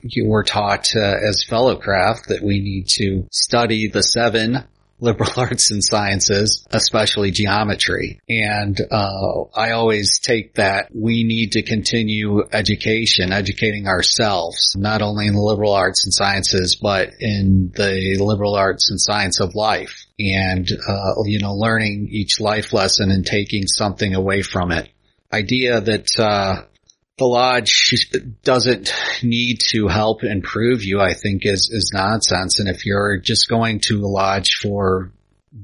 you 0.00 0.26
were 0.26 0.44
taught 0.44 0.94
uh, 0.94 1.14
as 1.28 1.44
fellow 1.48 1.76
craft 1.76 2.28
that 2.28 2.42
we 2.42 2.60
need 2.60 2.86
to 2.88 3.26
study 3.32 3.88
the 3.88 4.02
seven 4.02 4.64
liberal 5.00 5.30
arts 5.36 5.70
and 5.70 5.84
sciences, 5.84 6.66
especially 6.70 7.30
geometry. 7.30 8.20
And 8.28 8.78
uh, 8.90 9.44
I 9.54 9.72
always 9.72 10.18
take 10.18 10.54
that 10.54 10.88
we 10.94 11.24
need 11.24 11.52
to 11.52 11.62
continue 11.62 12.42
education, 12.52 13.32
educating 13.32 13.86
ourselves, 13.86 14.74
not 14.78 15.02
only 15.02 15.26
in 15.26 15.34
the 15.34 15.42
liberal 15.42 15.72
arts 15.72 16.04
and 16.04 16.14
sciences, 16.14 16.76
but 16.76 17.10
in 17.20 17.72
the 17.74 18.16
liberal 18.18 18.54
arts 18.54 18.90
and 18.90 19.00
science 19.00 19.40
of 19.40 19.54
life. 19.54 20.06
And, 20.18 20.68
uh, 20.88 21.14
you 21.24 21.40
know, 21.40 21.54
learning 21.54 22.08
each 22.10 22.40
life 22.40 22.72
lesson 22.72 23.10
and 23.10 23.26
taking 23.26 23.66
something 23.66 24.14
away 24.14 24.42
from 24.42 24.72
it. 24.72 24.88
Idea 25.32 25.80
that, 25.80 26.06
uh, 26.18 26.62
the 27.18 27.24
lodge 27.24 28.06
doesn't 28.42 28.92
need 29.22 29.60
to 29.70 29.88
help 29.88 30.22
improve 30.22 30.84
you, 30.84 31.00
I 31.00 31.14
think 31.14 31.46
is, 31.46 31.70
is 31.72 31.90
nonsense. 31.94 32.60
And 32.60 32.68
if 32.68 32.84
you're 32.84 33.18
just 33.18 33.48
going 33.48 33.80
to 33.86 34.00
a 34.00 34.06
lodge 34.06 34.58
for 34.60 35.12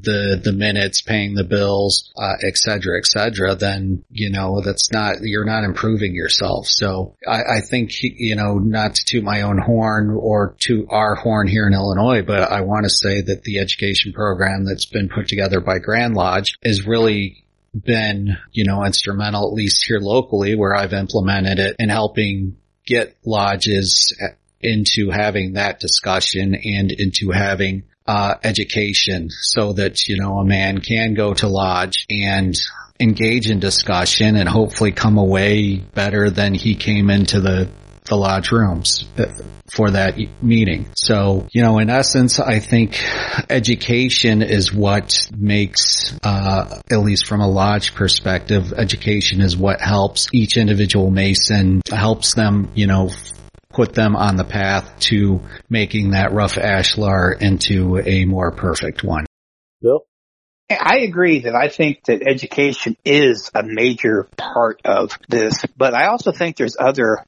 the, 0.00 0.40
the 0.42 0.52
minutes, 0.52 1.02
paying 1.02 1.35
the 1.35 1.44
bills, 1.44 2.11
uh, 2.16 2.37
et 2.42 2.56
cetera, 2.56 2.97
et 2.97 3.04
cetera, 3.04 3.54
then, 3.54 4.02
you 4.11 4.30
know, 4.30 4.62
that's 4.62 4.90
not, 4.90 5.16
you're 5.21 5.44
not 5.44 5.64
improving 5.64 6.14
yourself. 6.14 6.66
So 6.66 7.16
I, 7.28 7.56
I 7.56 7.61
think, 7.61 7.90
you 8.00 8.35
know, 8.35 8.54
not 8.54 8.94
to 8.94 9.04
toot 9.04 9.23
my 9.23 9.42
own 9.42 9.59
horn 9.59 10.16
or 10.18 10.56
to 10.61 10.87
our 10.88 11.14
horn 11.14 11.49
here 11.49 11.66
in 11.66 11.75
Illinois, 11.75 12.23
but 12.23 12.50
I 12.50 12.62
want 12.62 12.85
to 12.85 12.90
say 12.90 13.21
that 13.21 13.42
the 13.42 13.59
education 13.59 14.14
program 14.14 14.64
that's 14.64 14.87
been 14.87 15.11
put 15.11 15.28
together 15.28 15.61
by 15.61 15.78
Grand 15.80 16.14
Lodge 16.14 16.54
is 16.62 16.87
really 16.87 17.41
been, 17.75 18.37
you 18.52 18.64
know, 18.64 18.85
instrumental, 18.85 19.49
at 19.49 19.55
least 19.55 19.85
here 19.87 19.99
locally 19.99 20.55
where 20.55 20.75
I've 20.75 20.93
implemented 20.93 21.59
it 21.59 21.76
in 21.79 21.88
helping 21.88 22.57
get 22.87 23.17
lodges 23.25 24.12
into 24.61 25.11
having 25.11 25.55
that 25.55 25.81
discussion 25.81 26.55
and 26.55 26.93
into 26.93 27.31
having 27.31 27.85
uh, 28.07 28.35
education 28.43 29.29
so 29.31 29.73
that, 29.75 30.07
you 30.09 30.17
know, 30.19 30.38
a 30.38 30.45
man 30.45 30.79
can 30.79 31.14
go 31.14 31.35
to 31.35 31.49
lodge 31.49 32.07
and 32.11 32.55
engage 33.00 33.50
in 33.50 33.59
discussion 33.59 34.37
and 34.37 34.49
hopefully 34.49 34.93
come 34.93 35.19
away 35.19 35.76
better 35.76 36.31
than 36.31 36.55
he 36.55 36.75
came 36.75 37.11
into 37.11 37.41
the 37.41 37.69
the 38.12 38.19
lodge 38.19 38.52
rooms 38.52 39.07
for 39.75 39.90
that 39.90 40.19
meeting. 40.42 40.87
So, 40.95 41.49
you 41.50 41.62
know, 41.62 41.78
in 41.78 41.88
essence, 41.88 42.38
I 42.38 42.59
think 42.59 43.02
education 43.49 44.42
is 44.42 44.71
what 44.71 45.31
makes, 45.35 46.14
uh, 46.23 46.81
at 46.90 46.99
least 46.99 47.26
from 47.26 47.40
a 47.40 47.49
lodge 47.49 47.95
perspective, 47.95 48.75
education 48.75 49.40
is 49.40 49.57
what 49.57 49.81
helps 49.81 50.28
each 50.35 50.59
individual 50.59 51.11
Mason, 51.11 51.81
helps 51.90 52.35
them, 52.35 52.71
you 52.75 52.87
know, 52.87 53.09
put 53.71 53.95
them 53.95 54.14
on 54.14 54.37
the 54.37 54.45
path 54.45 54.92
to 55.00 55.40
making 55.71 56.11
that 56.11 56.33
rough 56.33 56.57
ashlar 56.57 57.40
into 57.40 57.99
a 57.99 58.26
more 58.26 58.50
perfect 58.50 59.02
one. 59.02 59.25
Bill? 59.81 60.04
I 60.71 61.00
agree 61.00 61.40
that 61.40 61.54
I 61.54 61.69
think 61.69 62.04
that 62.04 62.23
education 62.23 62.97
is 63.04 63.50
a 63.54 63.62
major 63.62 64.28
part 64.37 64.81
of 64.85 65.19
this, 65.28 65.64
but 65.76 65.95
I 65.95 66.07
also 66.07 66.33
think 66.33 66.57
there's 66.57 66.76
other 66.78 67.25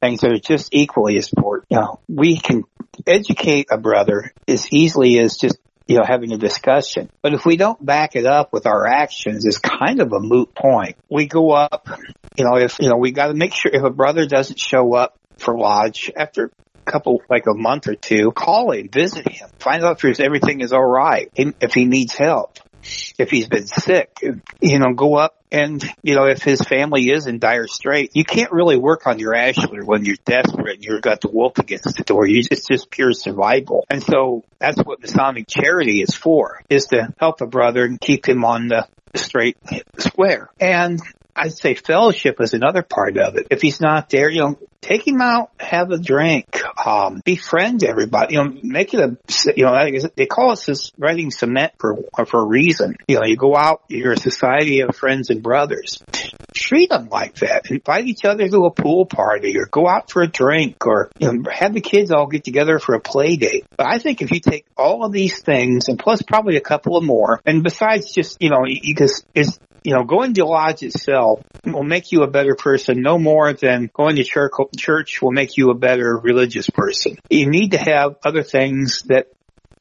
things 0.00 0.20
that 0.20 0.32
are 0.32 0.38
just 0.38 0.70
equally 0.72 1.16
as 1.18 1.32
important. 1.32 1.66
You 1.70 1.78
know, 1.78 2.00
we 2.08 2.38
can 2.38 2.64
educate 3.06 3.68
a 3.70 3.78
brother 3.78 4.32
as 4.48 4.72
easily 4.72 5.18
as 5.18 5.36
just 5.36 5.58
you 5.86 5.98
know, 5.98 6.04
having 6.04 6.32
a 6.32 6.36
discussion. 6.36 7.08
But 7.22 7.32
if 7.32 7.46
we 7.46 7.56
don't 7.56 7.84
back 7.84 8.16
it 8.16 8.26
up 8.26 8.52
with 8.52 8.66
our 8.66 8.86
actions, 8.86 9.44
it's 9.44 9.58
kind 9.58 10.00
of 10.00 10.12
a 10.12 10.18
moot 10.18 10.52
point. 10.52 10.96
We 11.08 11.26
go 11.26 11.52
up, 11.52 11.88
you 12.36 12.44
know, 12.44 12.56
if, 12.56 12.78
you 12.80 12.88
know, 12.88 12.96
we 12.96 13.12
got 13.12 13.28
to 13.28 13.34
make 13.34 13.54
sure 13.54 13.70
if 13.72 13.84
a 13.84 13.90
brother 13.90 14.26
doesn't 14.26 14.58
show 14.58 14.94
up 14.94 15.16
for 15.38 15.56
lodge 15.56 16.10
after 16.16 16.50
a 16.86 16.90
couple, 16.90 17.22
like 17.30 17.46
a 17.46 17.54
month 17.54 17.86
or 17.86 17.94
two, 17.94 18.32
call 18.32 18.72
him, 18.72 18.88
visit 18.88 19.28
him, 19.28 19.48
find 19.60 19.84
out 19.84 20.02
if 20.02 20.18
everything 20.18 20.60
is 20.60 20.72
all 20.72 20.84
right, 20.84 21.30
if 21.36 21.72
he 21.72 21.84
needs 21.84 22.14
help 22.14 22.58
if 23.18 23.30
he's 23.30 23.48
been 23.48 23.66
sick, 23.66 24.10
you 24.60 24.78
know, 24.78 24.92
go 24.94 25.16
up 25.16 25.42
and, 25.50 25.82
you 26.02 26.14
know, 26.14 26.26
if 26.26 26.42
his 26.42 26.60
family 26.60 27.10
is 27.10 27.26
in 27.26 27.38
dire 27.38 27.66
strait, 27.66 28.10
you 28.14 28.24
can't 28.24 28.52
really 28.52 28.76
work 28.76 29.06
on 29.06 29.18
your 29.18 29.32
ashlar 29.32 29.84
when 29.84 30.04
you're 30.04 30.16
desperate 30.24 30.76
and 30.76 30.84
you've 30.84 31.02
got 31.02 31.20
the 31.20 31.28
wolf 31.28 31.58
against 31.58 31.96
the 31.96 32.04
door. 32.04 32.26
You, 32.26 32.42
it's 32.50 32.66
just 32.66 32.90
pure 32.90 33.12
survival. 33.12 33.86
And 33.88 34.02
so 34.02 34.44
that's 34.58 34.78
what 34.78 35.00
Masonic 35.00 35.46
charity 35.48 36.00
is 36.02 36.14
for, 36.14 36.62
is 36.68 36.86
to 36.86 37.12
help 37.18 37.40
a 37.40 37.46
brother 37.46 37.84
and 37.84 38.00
keep 38.00 38.28
him 38.28 38.44
on 38.44 38.68
the 38.68 38.86
straight 39.14 39.56
square. 39.98 40.50
And 40.60 41.00
I'd 41.36 41.52
say 41.52 41.74
fellowship 41.74 42.40
is 42.40 42.54
another 42.54 42.82
part 42.82 43.18
of 43.18 43.36
it. 43.36 43.48
If 43.50 43.60
he's 43.60 43.80
not 43.80 44.08
there, 44.08 44.30
you 44.30 44.40
know, 44.40 44.58
take 44.80 45.06
him 45.06 45.20
out, 45.20 45.50
have 45.58 45.90
a 45.90 45.98
drink, 45.98 46.62
um, 46.84 47.20
befriend 47.24 47.84
everybody, 47.84 48.34
you 48.34 48.44
know, 48.44 48.58
make 48.62 48.94
it 48.94 49.00
a, 49.00 49.16
you 49.56 49.64
know, 49.64 50.08
they 50.14 50.26
call 50.26 50.52
us 50.52 50.64
this 50.64 50.92
writing 50.96 51.30
cement 51.30 51.72
for, 51.78 51.96
for 52.26 52.40
a 52.40 52.44
reason. 52.44 52.96
You 53.08 53.16
know, 53.16 53.24
you 53.24 53.36
go 53.36 53.56
out, 53.56 53.82
you're 53.88 54.12
a 54.12 54.18
society 54.18 54.80
of 54.80 54.96
friends 54.96 55.30
and 55.30 55.42
brothers. 55.42 56.02
Treat 56.54 56.90
them 56.90 57.08
like 57.10 57.34
that. 57.36 57.70
Invite 57.70 58.06
each 58.06 58.24
other 58.24 58.48
to 58.48 58.64
a 58.64 58.70
pool 58.70 59.04
party 59.06 59.58
or 59.58 59.66
go 59.66 59.86
out 59.86 60.10
for 60.10 60.22
a 60.22 60.28
drink 60.28 60.86
or, 60.86 61.10
you 61.18 61.32
know, 61.32 61.50
have 61.50 61.74
the 61.74 61.80
kids 61.80 62.10
all 62.10 62.26
get 62.26 62.44
together 62.44 62.78
for 62.78 62.94
a 62.94 63.00
play 63.00 63.36
date. 63.36 63.66
But 63.76 63.88
I 63.88 63.98
think 63.98 64.22
if 64.22 64.30
you 64.30 64.40
take 64.40 64.66
all 64.76 65.04
of 65.04 65.12
these 65.12 65.42
things 65.42 65.88
and 65.88 65.98
plus 65.98 66.22
probably 66.22 66.56
a 66.56 66.60
couple 66.60 66.96
of 66.96 67.04
more, 67.04 67.40
and 67.44 67.62
besides 67.62 68.12
just, 68.12 68.40
you 68.40 68.50
know, 68.50 68.64
you 68.64 68.94
just, 68.94 69.26
it's, 69.34 69.58
you 69.86 69.94
know, 69.94 70.02
going 70.02 70.34
to 70.34 70.44
lodge 70.44 70.82
itself 70.82 71.44
will 71.64 71.84
make 71.84 72.10
you 72.10 72.24
a 72.24 72.26
better 72.26 72.56
person 72.56 73.02
no 73.02 73.20
more 73.20 73.52
than 73.52 73.88
going 73.94 74.16
to 74.16 74.24
church, 74.24 74.50
church 74.76 75.22
will 75.22 75.30
make 75.30 75.56
you 75.56 75.70
a 75.70 75.74
better 75.74 76.18
religious 76.18 76.68
person. 76.68 77.16
You 77.30 77.48
need 77.48 77.70
to 77.70 77.78
have 77.78 78.16
other 78.24 78.42
things 78.42 79.02
that 79.06 79.28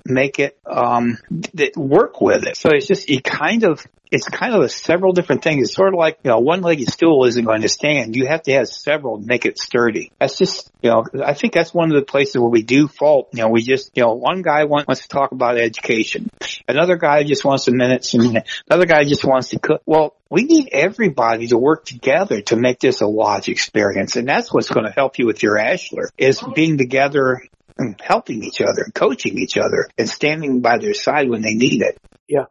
make 0.06 0.40
it 0.40 0.58
um 0.66 1.18
that 1.56 1.76
work 1.76 2.22
with 2.22 2.46
it. 2.46 2.58
So 2.58 2.70
it's 2.72 2.88
just 2.88 3.10
you 3.10 3.22
kind 3.22 3.64
of 3.64 3.86
it's 4.12 4.28
kind 4.28 4.54
of 4.56 4.72
several 4.72 5.14
different 5.14 5.44
things. 5.44 5.64
It's 5.64 5.76
sort 5.76 5.94
of 5.94 5.98
like, 5.98 6.20
you 6.24 6.32
know, 6.32 6.40
one-legged 6.40 6.90
stool 6.92 7.26
isn't 7.26 7.44
going 7.44 7.62
to 7.62 7.70
stand. 7.70 8.16
You 8.16 8.28
have 8.28 8.44
to 8.44 8.54
have 8.54 8.68
several 8.68 9.20
to 9.20 9.26
make 9.26 9.46
it 9.46 9.60
sturdy. 9.60 10.12
That's 10.20 10.38
just, 10.38 10.72
you 10.82 10.90
know, 10.90 11.06
I 11.24 11.34
think 11.34 11.54
that's 11.54 11.74
one 11.74 11.92
of 11.92 11.98
the 11.98 12.06
places 12.06 12.38
where 12.38 12.50
we 12.50 12.64
do 12.64 12.88
fault. 12.88 13.30
You 13.34 13.44
know, 13.44 13.50
we 13.50 13.62
just, 13.62 13.92
you 13.96 14.04
know, 14.04 14.14
one 14.14 14.42
guy 14.42 14.66
wants 14.66 15.02
to 15.02 15.08
talk 15.08 15.32
about 15.32 15.58
education. 15.58 16.30
Another 16.68 16.96
guy 16.98 17.24
just 17.24 17.44
wants 17.44 17.66
the 17.66 17.72
minutes 17.72 18.14
and 18.14 18.44
another 18.70 18.86
guy 18.86 19.04
just 19.04 19.26
wants 19.26 19.50
to 19.50 19.60
cook. 19.60 19.82
Well, 19.86 20.16
we 20.30 20.44
need 20.44 20.70
everybody 20.72 21.48
to 21.48 21.58
work 21.58 21.86
together 21.86 22.42
to 22.42 22.56
make 22.56 22.80
this 22.80 23.02
a 23.02 23.08
lodge 23.08 23.50
experience. 23.50 24.16
And 24.16 24.28
that's 24.28 24.54
what's 24.54 24.70
going 24.70 24.86
to 24.86 24.92
help 24.92 25.20
you 25.20 25.26
with 25.26 25.44
your 25.44 25.58
ashlar 25.58 26.10
is 26.18 26.42
being 26.56 26.78
together 26.78 27.42
and 27.78 28.00
helping 28.02 28.44
each 28.44 28.62
other 28.62 28.84
and 28.84 28.94
coaching 28.94 29.38
each 29.38 29.58
other 29.58 29.88
and 29.98 30.10
standing 30.10 30.62
by 30.62 30.78
their 30.78 30.94
side 30.94 31.30
when 31.30 31.42
they 31.42 31.54
need 31.54 31.82
it. 31.82 31.98
Yeah. 32.28 32.46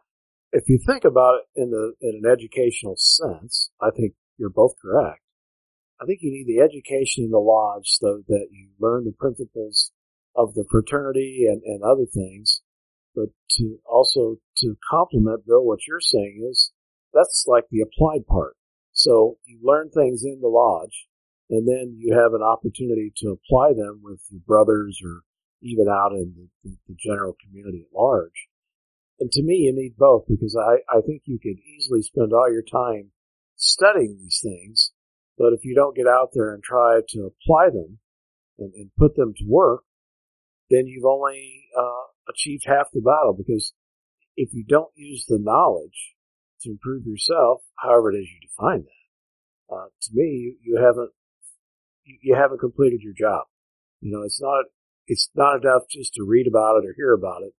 If 0.51 0.63
you 0.67 0.79
think 0.85 1.03
about 1.03 1.39
it 1.39 1.61
in 1.61 1.71
the 1.71 1.93
in 2.01 2.21
an 2.23 2.31
educational 2.31 2.95
sense, 2.97 3.71
I 3.81 3.89
think 3.95 4.13
you're 4.37 4.49
both 4.49 4.73
correct. 4.81 5.21
I 6.01 6.05
think 6.05 6.19
you 6.21 6.31
need 6.31 6.47
the 6.47 6.63
education 6.63 7.25
in 7.25 7.31
the 7.31 7.39
lodge 7.39 7.87
so 7.87 8.21
that 8.27 8.47
you 8.51 8.69
learn 8.79 9.05
the 9.05 9.13
principles 9.17 9.91
of 10.35 10.53
the 10.53 10.65
fraternity 10.69 11.45
and, 11.47 11.61
and 11.63 11.83
other 11.83 12.05
things. 12.05 12.61
But 13.15 13.29
to 13.57 13.79
also 13.85 14.37
to 14.57 14.75
complement 14.89 15.45
Bill, 15.47 15.65
what 15.65 15.87
you're 15.87 16.01
saying 16.01 16.45
is 16.49 16.71
that's 17.13 17.45
like 17.47 17.63
the 17.71 17.81
applied 17.81 18.27
part. 18.27 18.55
So 18.91 19.37
you 19.45 19.59
learn 19.63 19.89
things 19.89 20.23
in 20.23 20.39
the 20.41 20.47
lodge 20.47 21.07
and 21.49 21.67
then 21.67 21.97
you 21.97 22.13
have 22.13 22.33
an 22.33 22.41
opportunity 22.41 23.13
to 23.17 23.29
apply 23.29 23.73
them 23.73 24.01
with 24.03 24.21
your 24.29 24.41
brothers 24.45 24.99
or 25.03 25.21
even 25.61 25.87
out 25.87 26.11
in 26.11 26.49
the, 26.63 26.77
the 26.87 26.95
general 26.97 27.35
community 27.43 27.85
at 27.85 27.97
large. 27.97 28.47
And 29.19 29.31
to 29.31 29.43
me, 29.43 29.55
you 29.55 29.73
need 29.73 29.95
both 29.97 30.25
because 30.27 30.57
I, 30.57 30.81
I 30.91 31.01
think 31.01 31.21
you 31.25 31.39
could 31.41 31.57
easily 31.59 32.01
spend 32.01 32.33
all 32.33 32.51
your 32.51 32.63
time 32.63 33.11
studying 33.55 34.17
these 34.19 34.39
things, 34.43 34.91
but 35.37 35.53
if 35.53 35.63
you 35.63 35.75
don't 35.75 35.95
get 35.95 36.07
out 36.07 36.29
there 36.33 36.53
and 36.53 36.63
try 36.63 36.99
to 37.09 37.31
apply 37.31 37.69
them 37.69 37.99
and, 38.59 38.73
and 38.73 38.89
put 38.97 39.15
them 39.15 39.33
to 39.37 39.45
work, 39.47 39.83
then 40.69 40.87
you've 40.87 41.05
only 41.05 41.67
uh, 41.77 42.07
achieved 42.29 42.63
half 42.65 42.87
the 42.91 43.01
battle 43.01 43.35
because 43.37 43.73
if 44.35 44.49
you 44.53 44.65
don't 44.67 44.91
use 44.95 45.25
the 45.27 45.39
knowledge 45.39 46.15
to 46.61 46.71
improve 46.71 47.05
yourself, 47.05 47.61
however 47.77 48.11
it 48.11 48.17
is 48.17 48.27
you 48.27 48.47
define 48.49 48.83
that, 48.83 49.75
uh, 49.75 49.87
to 50.01 50.09
me, 50.13 50.23
you, 50.23 50.55
you 50.61 50.77
haven't 50.83 51.11
you, 52.05 52.35
haven't 52.35 52.59
completed 52.59 53.01
your 53.01 53.13
job. 53.13 53.45
You 54.01 54.11
know, 54.11 54.23
it's 54.23 54.41
not 54.41 54.65
it's 55.07 55.29
not 55.35 55.61
enough 55.61 55.83
just 55.89 56.13
to 56.15 56.23
read 56.23 56.47
about 56.47 56.77
it 56.77 56.87
or 56.87 56.93
hear 56.95 57.13
about 57.13 57.43
it. 57.43 57.53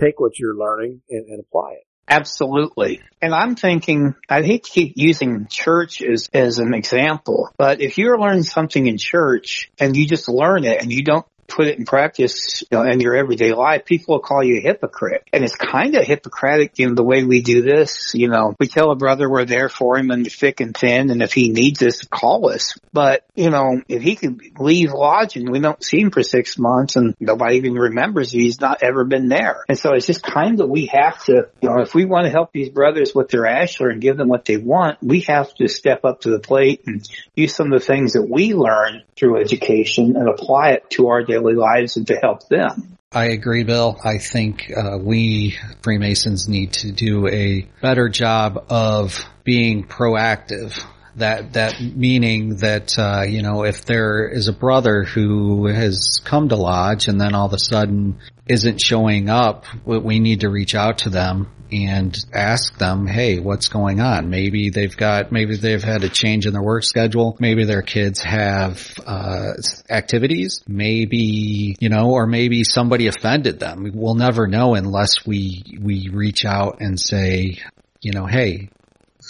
Take 0.00 0.20
what 0.20 0.38
you're 0.38 0.56
learning 0.56 1.02
and, 1.08 1.26
and 1.26 1.40
apply 1.40 1.72
it. 1.72 1.86
Absolutely. 2.08 3.00
And 3.20 3.34
I'm 3.34 3.54
thinking, 3.54 4.14
I 4.28 4.42
hate 4.42 4.64
to 4.64 4.70
keep 4.70 4.94
using 4.96 5.46
church 5.48 6.02
as, 6.02 6.28
as 6.32 6.58
an 6.58 6.74
example, 6.74 7.48
but 7.56 7.80
if 7.80 7.96
you're 7.96 8.18
learning 8.18 8.42
something 8.42 8.86
in 8.86 8.98
church 8.98 9.70
and 9.78 9.96
you 9.96 10.06
just 10.06 10.28
learn 10.28 10.64
it 10.64 10.82
and 10.82 10.92
you 10.92 11.04
don't 11.04 11.24
put 11.48 11.66
it 11.66 11.78
in 11.78 11.84
practice 11.84 12.62
you 12.62 12.78
know, 12.78 12.84
in 12.84 13.00
your 13.00 13.14
everyday 13.14 13.52
life, 13.52 13.84
people 13.84 14.14
will 14.14 14.20
call 14.20 14.42
you 14.42 14.58
a 14.58 14.60
hypocrite. 14.60 15.28
And 15.32 15.44
it's 15.44 15.54
kind 15.54 15.94
of 15.94 16.04
hypocritic 16.04 16.78
in 16.78 16.94
the 16.94 17.02
way 17.02 17.24
we 17.24 17.42
do 17.42 17.62
this. 17.62 18.12
You 18.14 18.28
know, 18.28 18.54
we 18.58 18.68
tell 18.68 18.90
a 18.90 18.96
brother 18.96 19.28
we're 19.28 19.44
there 19.44 19.68
for 19.68 19.98
him 19.98 20.10
in 20.10 20.24
thick 20.24 20.60
and 20.60 20.76
thin, 20.76 21.10
and 21.10 21.22
if 21.22 21.32
he 21.32 21.50
needs 21.50 21.82
us, 21.82 22.04
call 22.04 22.50
us. 22.50 22.74
But, 22.92 23.24
you 23.34 23.50
know, 23.50 23.82
if 23.88 24.02
he 24.02 24.16
could 24.16 24.40
leave 24.58 24.92
lodge 24.92 25.36
and 25.36 25.50
we 25.50 25.60
don't 25.60 25.82
see 25.82 26.00
him 26.00 26.10
for 26.10 26.22
six 26.22 26.58
months 26.58 26.96
and 26.96 27.14
nobody 27.20 27.56
even 27.56 27.74
remembers 27.74 28.30
he's 28.30 28.60
not 28.60 28.82
ever 28.82 29.04
been 29.04 29.28
there. 29.28 29.64
And 29.68 29.78
so 29.78 29.94
it's 29.94 30.06
just 30.06 30.22
kind 30.22 30.60
of, 30.60 30.68
we 30.68 30.86
have 30.86 31.22
to, 31.24 31.48
you 31.60 31.68
know, 31.68 31.80
if 31.80 31.94
we 31.94 32.04
want 32.04 32.24
to 32.24 32.30
help 32.30 32.52
these 32.52 32.68
brothers 32.68 33.14
with 33.14 33.28
their 33.28 33.42
ashlar 33.42 33.90
and 33.90 34.00
give 34.00 34.16
them 34.16 34.28
what 34.28 34.44
they 34.44 34.56
want, 34.56 35.02
we 35.02 35.20
have 35.20 35.54
to 35.54 35.68
step 35.68 36.04
up 36.04 36.22
to 36.22 36.30
the 36.30 36.38
plate 36.38 36.82
and 36.86 37.08
use 37.34 37.54
some 37.54 37.72
of 37.72 37.80
the 37.80 37.86
things 37.86 38.12
that 38.12 38.28
we 38.28 38.54
learn 38.54 39.02
through 39.16 39.40
education 39.40 40.16
and 40.16 40.28
apply 40.28 40.70
it 40.70 40.90
to 40.90 41.08
our 41.08 41.24
daily 41.32 41.54
lives 41.54 41.96
and 41.96 42.06
to 42.06 42.16
help 42.16 42.48
them. 42.48 42.98
I 43.14 43.26
agree, 43.26 43.64
Bill. 43.64 43.98
I 44.02 44.18
think 44.18 44.72
uh, 44.74 44.98
we 44.98 45.58
Freemasons 45.82 46.48
need 46.48 46.72
to 46.74 46.92
do 46.92 47.28
a 47.28 47.68
better 47.82 48.08
job 48.08 48.66
of 48.70 49.24
being 49.44 49.84
proactive. 49.84 50.82
That 51.16 51.52
that 51.52 51.78
meaning 51.78 52.56
that 52.56 52.98
uh, 52.98 53.24
you 53.28 53.42
know 53.42 53.64
if 53.64 53.84
there 53.84 54.26
is 54.26 54.48
a 54.48 54.52
brother 54.54 55.04
who 55.04 55.66
has 55.66 56.22
come 56.24 56.48
to 56.48 56.56
lodge 56.56 57.06
and 57.06 57.20
then 57.20 57.34
all 57.34 57.44
of 57.44 57.52
a 57.52 57.58
sudden 57.58 58.18
isn't 58.46 58.80
showing 58.80 59.28
up, 59.28 59.66
we 59.84 60.20
need 60.20 60.40
to 60.40 60.48
reach 60.48 60.74
out 60.74 60.98
to 60.98 61.10
them 61.10 61.50
and 61.72 62.16
ask 62.32 62.76
them, 62.78 63.06
hey, 63.06 63.38
what's 63.38 63.68
going 63.68 64.00
on? 64.00 64.28
Maybe 64.28 64.70
they've 64.70 64.96
got, 64.96 65.32
maybe 65.32 65.56
they've 65.56 65.82
had 65.82 66.04
a 66.04 66.08
change 66.08 66.46
in 66.46 66.52
their 66.52 66.62
work 66.62 66.84
schedule. 66.84 67.36
Maybe 67.40 67.64
their 67.64 67.82
kids 67.82 68.20
have 68.20 68.92
uh, 69.06 69.54
activities. 69.88 70.62
Maybe, 70.68 71.76
you 71.80 71.88
know, 71.88 72.10
or 72.10 72.26
maybe 72.26 72.62
somebody 72.64 73.06
offended 73.06 73.58
them. 73.58 73.90
We'll 73.94 74.14
never 74.14 74.46
know 74.46 74.74
unless 74.74 75.26
we, 75.26 75.62
we 75.80 76.10
reach 76.12 76.44
out 76.44 76.80
and 76.80 77.00
say, 77.00 77.58
you 78.00 78.12
know, 78.12 78.26
hey, 78.26 78.68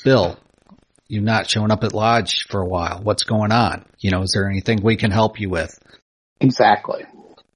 Bill, 0.05 0.37
you've 1.07 1.23
not 1.23 1.49
shown 1.49 1.71
up 1.71 1.85
at 1.85 1.95
lodge 1.95 2.47
for 2.49 2.61
a 2.61 2.67
while. 2.67 3.01
What's 3.03 3.23
going 3.25 3.53
on? 3.53 3.85
You 4.01 4.11
know, 4.11 4.23
is 4.23 4.33
there 4.33 4.49
anything 4.49 4.81
we 4.83 4.97
can 4.97 5.13
help 5.13 5.39
you 5.39 5.49
with? 5.49 5.79
Exactly. 6.41 7.05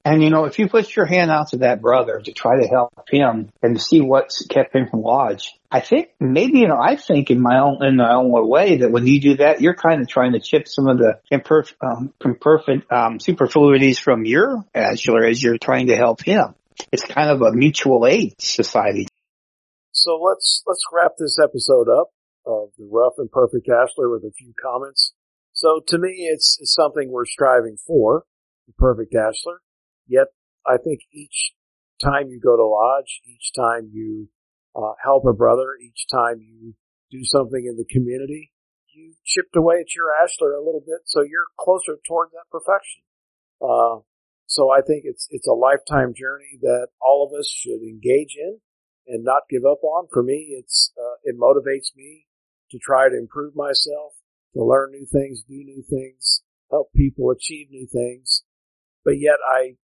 And 0.07 0.23
you 0.23 0.29
know, 0.29 0.45
if 0.45 0.57
you 0.57 0.69
put 0.69 0.95
your 0.95 1.05
hand 1.05 1.31
out 1.31 1.49
to 1.49 1.57
that 1.57 1.81
brother 1.81 2.21
to 2.23 2.31
try 2.31 2.61
to 2.61 2.65
help 2.65 2.93
him 3.11 3.49
and 3.61 3.75
to 3.75 3.81
see 3.81 3.99
what's 3.99 4.47
kept 4.47 4.73
him 4.73 4.87
from 4.87 5.01
lodge, 5.01 5.51
I 5.69 5.81
think 5.81 6.11
maybe, 6.17 6.59
you 6.59 6.69
know, 6.69 6.79
I 6.81 6.95
think 6.95 7.29
in 7.29 7.41
my 7.41 7.59
own, 7.59 7.83
in 7.85 7.97
my 7.97 8.13
own 8.13 8.31
way 8.31 8.77
that 8.77 8.89
when 8.89 9.05
you 9.05 9.19
do 9.19 9.35
that, 9.37 9.59
you're 9.59 9.75
kind 9.75 9.99
of 9.99 10.07
trying 10.07 10.31
to 10.31 10.39
chip 10.39 10.69
some 10.69 10.87
of 10.87 10.97
the 10.97 11.19
imperfect, 11.29 11.83
um, 11.83 12.13
imperfect, 12.23 12.89
um, 12.89 13.19
superfluities 13.19 13.99
from 13.99 14.23
your 14.23 14.63
ashlar 14.73 15.29
as 15.29 15.43
you're 15.43 15.57
trying 15.57 15.87
to 15.87 15.97
help 15.97 16.23
him. 16.23 16.55
It's 16.93 17.03
kind 17.03 17.29
of 17.29 17.41
a 17.41 17.51
mutual 17.51 18.07
aid 18.07 18.35
society. 18.39 19.07
So 19.91 20.21
let's, 20.23 20.63
let's 20.65 20.83
wrap 20.93 21.17
this 21.19 21.37
episode 21.37 21.89
up 21.89 22.11
of 22.45 22.69
the 22.77 22.87
rough 22.89 23.15
and 23.17 23.29
perfect 23.29 23.67
ashlar 23.67 24.09
with 24.09 24.23
a 24.23 24.31
few 24.31 24.53
comments. 24.63 25.11
So 25.51 25.81
to 25.85 25.97
me, 25.97 26.29
it's, 26.31 26.59
it's 26.61 26.73
something 26.73 27.11
we're 27.11 27.25
striving 27.25 27.75
for, 27.85 28.23
the 28.67 28.73
perfect 28.77 29.13
ashlar. 29.13 29.57
Yet 30.07 30.27
I 30.65 30.77
think 30.77 31.01
each 31.11 31.53
time 32.01 32.29
you 32.29 32.39
go 32.39 32.55
to 32.55 32.65
lodge, 32.65 33.21
each 33.25 33.51
time 33.55 33.89
you 33.91 34.29
uh, 34.75 34.93
help 35.03 35.25
a 35.25 35.33
brother, 35.33 35.75
each 35.81 36.05
time 36.11 36.39
you 36.39 36.73
do 37.11 37.23
something 37.23 37.65
in 37.65 37.77
the 37.77 37.85
community, 37.85 38.51
you 38.93 39.13
chipped 39.25 39.55
away 39.55 39.75
at 39.81 39.95
your 39.95 40.07
ashlar 40.07 40.55
a 40.55 40.63
little 40.63 40.83
bit, 40.85 41.01
so 41.05 41.21
you're 41.21 41.47
closer 41.59 41.97
toward 42.07 42.29
that 42.31 42.49
perfection. 42.51 43.03
Uh, 43.61 44.01
so 44.45 44.71
I 44.71 44.81
think 44.81 45.03
it's 45.05 45.27
it's 45.29 45.47
a 45.47 45.53
lifetime 45.53 46.13
journey 46.15 46.57
that 46.61 46.87
all 47.01 47.27
of 47.27 47.37
us 47.37 47.47
should 47.49 47.81
engage 47.81 48.35
in 48.37 48.59
and 49.07 49.23
not 49.23 49.49
give 49.49 49.65
up 49.65 49.83
on. 49.83 50.07
For 50.11 50.23
me, 50.23 50.55
it's 50.57 50.91
uh, 50.97 51.17
it 51.23 51.35
motivates 51.39 51.95
me 51.95 52.27
to 52.71 52.79
try 52.79 53.09
to 53.09 53.17
improve 53.17 53.55
myself, 53.55 54.13
to 54.53 54.63
learn 54.63 54.91
new 54.91 55.05
things, 55.05 55.43
do 55.43 55.55
new 55.55 55.83
things, 55.89 56.41
help 56.71 56.91
people 56.95 57.31
achieve 57.31 57.67
new 57.69 57.87
things. 57.87 58.43
But 59.03 59.19
yet 59.19 59.37
I 59.53 59.75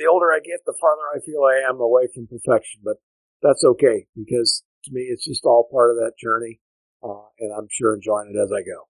the 0.00 0.08
older 0.08 0.32
I 0.32 0.40
get, 0.40 0.64
the 0.64 0.74
farther 0.80 1.04
I 1.14 1.20
feel 1.20 1.44
I 1.44 1.68
am 1.68 1.78
away 1.78 2.08
from 2.14 2.26
perfection, 2.26 2.80
but 2.82 2.96
that's 3.42 3.62
okay 3.62 4.06
because 4.16 4.64
to 4.84 4.92
me, 4.92 5.02
it's 5.02 5.24
just 5.24 5.44
all 5.44 5.68
part 5.70 5.90
of 5.90 5.96
that 5.96 6.12
journey. 6.18 6.60
Uh, 7.02 7.28
and 7.38 7.52
I'm 7.52 7.68
sure 7.70 7.94
enjoying 7.94 8.32
it 8.34 8.38
as 8.38 8.50
I 8.52 8.60
go. 8.64 8.88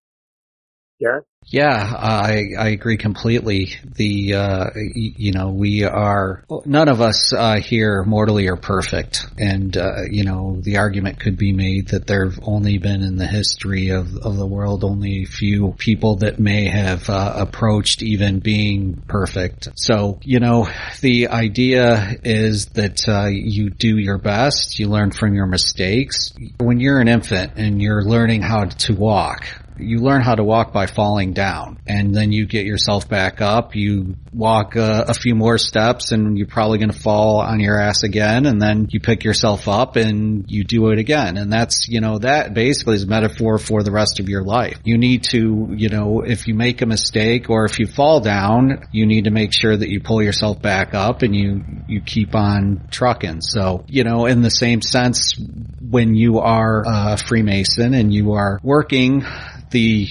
Darin? 1.00 1.24
Yeah, 1.46 1.94
I 1.96 2.50
I 2.56 2.68
agree 2.68 2.96
completely. 2.96 3.74
The 3.82 4.34
uh, 4.34 4.66
you 4.76 5.32
know 5.32 5.50
we 5.50 5.82
are 5.84 6.44
none 6.64 6.88
of 6.88 7.00
us 7.00 7.32
uh, 7.32 7.56
here 7.56 8.04
mortally 8.04 8.46
are 8.48 8.56
perfect, 8.56 9.26
and 9.38 9.76
uh, 9.76 10.02
you 10.08 10.22
know 10.22 10.58
the 10.60 10.76
argument 10.76 11.18
could 11.18 11.38
be 11.38 11.52
made 11.52 11.88
that 11.88 12.06
there've 12.06 12.38
only 12.42 12.78
been 12.78 13.02
in 13.02 13.16
the 13.16 13.26
history 13.26 13.88
of 13.88 14.16
of 14.18 14.36
the 14.36 14.46
world 14.46 14.84
only 14.84 15.22
a 15.22 15.26
few 15.26 15.72
people 15.78 16.16
that 16.16 16.38
may 16.38 16.68
have 16.68 17.08
uh, 17.08 17.32
approached 17.38 18.02
even 18.02 18.38
being 18.38 19.02
perfect. 19.08 19.70
So 19.76 20.20
you 20.22 20.38
know 20.38 20.68
the 21.00 21.28
idea 21.28 22.16
is 22.22 22.66
that 22.74 23.08
uh, 23.08 23.26
you 23.26 23.70
do 23.70 23.96
your 23.96 24.18
best, 24.18 24.78
you 24.78 24.88
learn 24.88 25.10
from 25.10 25.34
your 25.34 25.46
mistakes. 25.46 26.32
When 26.58 26.78
you're 26.78 27.00
an 27.00 27.08
infant 27.08 27.54
and 27.56 27.82
you're 27.82 28.04
learning 28.04 28.42
how 28.42 28.66
to 28.66 28.94
walk, 28.94 29.46
you 29.82 29.98
learn 29.98 30.22
how 30.22 30.34
to 30.34 30.44
walk 30.44 30.72
by 30.72 30.86
falling 30.86 31.32
down 31.32 31.78
and 31.86 32.14
then 32.14 32.32
you 32.32 32.46
get 32.46 32.66
yourself 32.66 33.08
back 33.08 33.40
up. 33.40 33.74
You 33.74 34.16
walk 34.32 34.76
uh, 34.76 35.04
a 35.08 35.14
few 35.14 35.34
more 35.34 35.58
steps 35.58 36.12
and 36.12 36.38
you're 36.38 36.46
probably 36.46 36.78
going 36.78 36.90
to 36.90 36.98
fall 36.98 37.40
on 37.40 37.60
your 37.60 37.80
ass 37.80 38.02
again 38.02 38.46
and 38.46 38.60
then 38.60 38.88
you 38.90 39.00
pick 39.00 39.24
yourself 39.24 39.68
up 39.68 39.96
and 39.96 40.44
you 40.48 40.64
do 40.64 40.90
it 40.90 40.98
again. 40.98 41.36
And 41.36 41.52
that's, 41.52 41.88
you 41.88 42.00
know, 42.00 42.18
that 42.18 42.54
basically 42.54 42.96
is 42.96 43.04
a 43.04 43.06
metaphor 43.06 43.58
for 43.58 43.82
the 43.82 43.92
rest 43.92 44.20
of 44.20 44.28
your 44.28 44.42
life. 44.42 44.78
You 44.84 44.98
need 44.98 45.24
to, 45.30 45.68
you 45.76 45.88
know, 45.88 46.22
if 46.22 46.46
you 46.46 46.54
make 46.54 46.82
a 46.82 46.86
mistake 46.86 47.50
or 47.50 47.64
if 47.64 47.78
you 47.78 47.86
fall 47.86 48.20
down, 48.20 48.88
you 48.92 49.06
need 49.06 49.24
to 49.24 49.30
make 49.30 49.52
sure 49.52 49.76
that 49.76 49.88
you 49.88 50.00
pull 50.00 50.22
yourself 50.22 50.60
back 50.60 50.94
up 50.94 51.22
and 51.22 51.34
you, 51.34 51.62
you 51.88 52.00
keep 52.00 52.34
on 52.34 52.88
trucking. 52.90 53.40
So, 53.40 53.84
you 53.88 54.04
know, 54.04 54.26
in 54.26 54.42
the 54.42 54.50
same 54.50 54.82
sense, 54.82 55.34
when 55.80 56.14
you 56.14 56.38
are 56.38 56.84
a 56.86 57.16
Freemason 57.16 57.94
and 57.94 58.12
you 58.12 58.32
are 58.32 58.60
working 58.62 59.24
the 59.70 60.08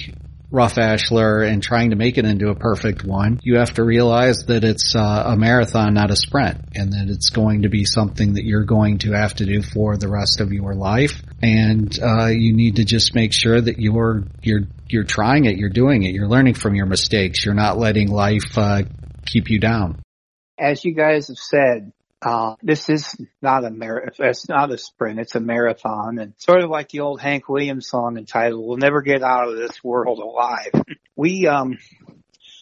rough 0.50 0.74
ashlar 0.74 1.46
and 1.46 1.62
trying 1.62 1.90
to 1.90 1.96
make 1.96 2.18
it 2.18 2.24
into 2.24 2.48
a 2.48 2.54
perfect 2.54 3.04
one, 3.04 3.40
you 3.42 3.58
have 3.58 3.72
to 3.74 3.84
realize 3.84 4.44
that 4.46 4.64
it's 4.64 4.94
uh, 4.96 5.22
a 5.26 5.36
marathon, 5.36 5.94
not 5.94 6.10
a 6.10 6.16
sprint, 6.16 6.58
and 6.74 6.92
that 6.92 7.06
it's 7.08 7.30
going 7.30 7.62
to 7.62 7.68
be 7.68 7.84
something 7.84 8.34
that 8.34 8.44
you're 8.44 8.64
going 8.64 8.98
to 8.98 9.12
have 9.12 9.34
to 9.34 9.46
do 9.46 9.62
for 9.62 9.96
the 9.96 10.08
rest 10.08 10.40
of 10.40 10.52
your 10.52 10.74
life. 10.74 11.22
And 11.40 11.96
uh, 12.02 12.26
you 12.26 12.54
need 12.54 12.76
to 12.76 12.84
just 12.84 13.14
make 13.14 13.32
sure 13.32 13.60
that 13.60 13.78
you're 13.78 14.24
you're 14.42 14.62
you're 14.88 15.04
trying 15.04 15.44
it, 15.44 15.56
you're 15.56 15.70
doing 15.70 16.02
it, 16.02 16.14
you're 16.14 16.28
learning 16.28 16.54
from 16.54 16.74
your 16.74 16.86
mistakes, 16.86 17.44
you're 17.44 17.54
not 17.54 17.78
letting 17.78 18.10
life 18.10 18.56
uh, 18.56 18.82
keep 19.26 19.50
you 19.50 19.60
down. 19.60 20.02
As 20.58 20.84
you 20.84 20.94
guys 20.94 21.28
have 21.28 21.38
said, 21.38 21.92
Uh, 22.22 22.54
this 22.62 22.88
is 22.90 23.16
not 23.40 23.64
a 23.64 23.70
mar- 23.70 24.12
it's 24.18 24.48
not 24.48 24.70
a 24.70 24.76
sprint, 24.76 25.18
it's 25.18 25.34
a 25.34 25.40
marathon 25.40 26.18
and 26.18 26.34
sort 26.36 26.62
of 26.62 26.68
like 26.68 26.90
the 26.90 27.00
old 27.00 27.20
Hank 27.20 27.48
Williams 27.48 27.88
song 27.88 28.18
entitled, 28.18 28.66
we'll 28.66 28.76
never 28.76 29.00
get 29.00 29.22
out 29.22 29.48
of 29.48 29.56
this 29.56 29.82
world 29.82 30.18
alive. 30.18 30.70
we, 31.16 31.46
um, 31.46 31.78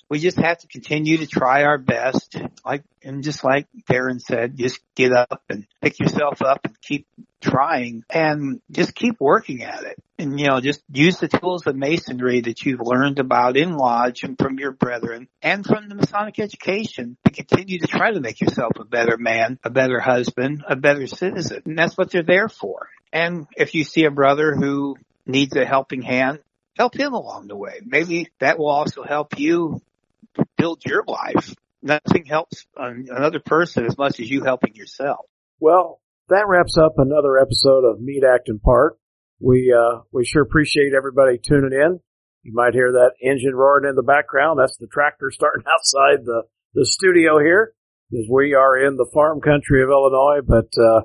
we 0.08 0.18
just 0.18 0.38
have 0.38 0.58
to 0.58 0.68
continue 0.68 1.18
to 1.18 1.26
try 1.26 1.64
our 1.64 1.78
best. 1.78 2.36
Like, 2.64 2.82
and 3.02 3.22
just 3.22 3.44
like 3.44 3.66
Darin 3.88 4.20
said, 4.20 4.56
just 4.56 4.80
get 4.94 5.12
up 5.12 5.42
and 5.48 5.66
pick 5.82 5.98
yourself 5.98 6.40
up 6.40 6.60
and 6.64 6.80
keep 6.80 7.06
trying 7.40 8.04
and 8.08 8.60
just 8.70 8.94
keep 8.94 9.20
working 9.20 9.62
at 9.62 9.82
it. 9.82 9.98
And, 10.20 10.40
you 10.40 10.48
know, 10.48 10.60
just 10.60 10.82
use 10.92 11.18
the 11.18 11.28
tools 11.28 11.64
of 11.68 11.76
masonry 11.76 12.40
that 12.40 12.62
you've 12.62 12.80
learned 12.80 13.20
about 13.20 13.56
in 13.56 13.76
Lodge 13.76 14.24
and 14.24 14.36
from 14.36 14.58
your 14.58 14.72
brethren 14.72 15.28
and 15.42 15.64
from 15.64 15.88
the 15.88 15.94
Masonic 15.94 16.40
education 16.40 17.16
to 17.24 17.32
continue 17.32 17.78
to 17.78 17.86
try 17.86 18.10
to 18.10 18.20
make 18.20 18.40
yourself 18.40 18.72
a 18.80 18.84
better 18.84 19.16
man, 19.16 19.60
a 19.62 19.70
better 19.70 20.00
husband, 20.00 20.64
a 20.68 20.74
better 20.74 21.06
citizen. 21.06 21.62
And 21.66 21.78
that's 21.78 21.96
what 21.96 22.10
they're 22.10 22.24
there 22.24 22.48
for. 22.48 22.88
And 23.12 23.46
if 23.56 23.76
you 23.76 23.84
see 23.84 24.06
a 24.06 24.10
brother 24.10 24.56
who 24.56 24.96
needs 25.24 25.54
a 25.54 25.64
helping 25.64 26.02
hand, 26.02 26.40
help 26.76 26.96
him 26.96 27.12
along 27.12 27.46
the 27.46 27.56
way. 27.56 27.80
Maybe 27.84 28.28
that 28.40 28.58
will 28.58 28.70
also 28.70 29.04
help 29.04 29.38
you 29.38 29.80
build 30.56 30.82
your 30.84 31.04
life. 31.06 31.54
Nothing 31.80 32.24
helps 32.24 32.66
another 32.76 33.38
person 33.38 33.86
as 33.86 33.96
much 33.96 34.18
as 34.18 34.28
you 34.28 34.42
helping 34.42 34.74
yourself. 34.74 35.26
Well, 35.60 36.00
that 36.28 36.46
wraps 36.48 36.76
up 36.76 36.94
another 36.96 37.38
episode 37.38 37.84
of 37.84 38.00
Meet 38.00 38.24
Act 38.24 38.48
and 38.48 38.60
Part. 38.60 38.98
We 39.40 39.74
uh, 39.76 40.00
we 40.12 40.24
sure 40.24 40.42
appreciate 40.42 40.92
everybody 40.96 41.38
tuning 41.38 41.72
in. 41.72 42.00
You 42.42 42.52
might 42.54 42.74
hear 42.74 42.92
that 42.92 43.12
engine 43.22 43.54
roaring 43.54 43.88
in 43.88 43.94
the 43.94 44.02
background. 44.02 44.58
That's 44.58 44.76
the 44.76 44.86
tractor 44.86 45.30
starting 45.32 45.64
outside 45.66 46.24
the 46.24 46.42
the 46.74 46.86
studio 46.86 47.38
here, 47.38 47.72
because 48.10 48.26
we 48.30 48.54
are 48.54 48.76
in 48.76 48.96
the 48.96 49.10
farm 49.12 49.40
country 49.40 49.82
of 49.82 49.90
Illinois. 49.90 50.40
But 50.46 50.72
uh, 50.80 51.02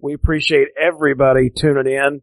we 0.00 0.14
appreciate 0.14 0.68
everybody 0.80 1.50
tuning 1.50 1.92
in. 1.92 2.22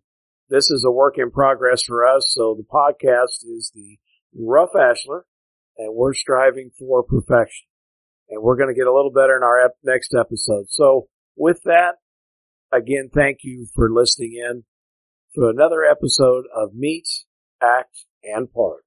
This 0.49 0.69
is 0.69 0.83
a 0.85 0.91
work 0.91 1.17
in 1.17 1.31
progress 1.31 1.83
for 1.83 2.05
us. 2.05 2.23
So 2.27 2.55
the 2.57 2.65
podcast 2.65 3.45
is 3.45 3.71
the 3.73 3.97
Rough 4.37 4.71
Ashlar 4.75 5.21
and 5.77 5.95
we're 5.95 6.13
striving 6.13 6.71
for 6.77 7.03
perfection. 7.03 7.67
And 8.29 8.41
we're 8.41 8.57
going 8.57 8.73
to 8.73 8.77
get 8.77 8.87
a 8.87 8.93
little 8.93 9.11
better 9.11 9.35
in 9.35 9.43
our 9.43 9.65
ep- 9.65 9.77
next 9.83 10.13
episode. 10.17 10.65
So 10.69 11.07
with 11.35 11.61
that, 11.65 11.95
again, 12.71 13.09
thank 13.13 13.39
you 13.43 13.67
for 13.73 13.89
listening 13.91 14.33
in 14.35 14.63
to 15.35 15.47
another 15.47 15.83
episode 15.83 16.45
of 16.53 16.73
Meet, 16.73 17.07
Act, 17.61 18.05
and 18.23 18.51
Part. 18.51 18.83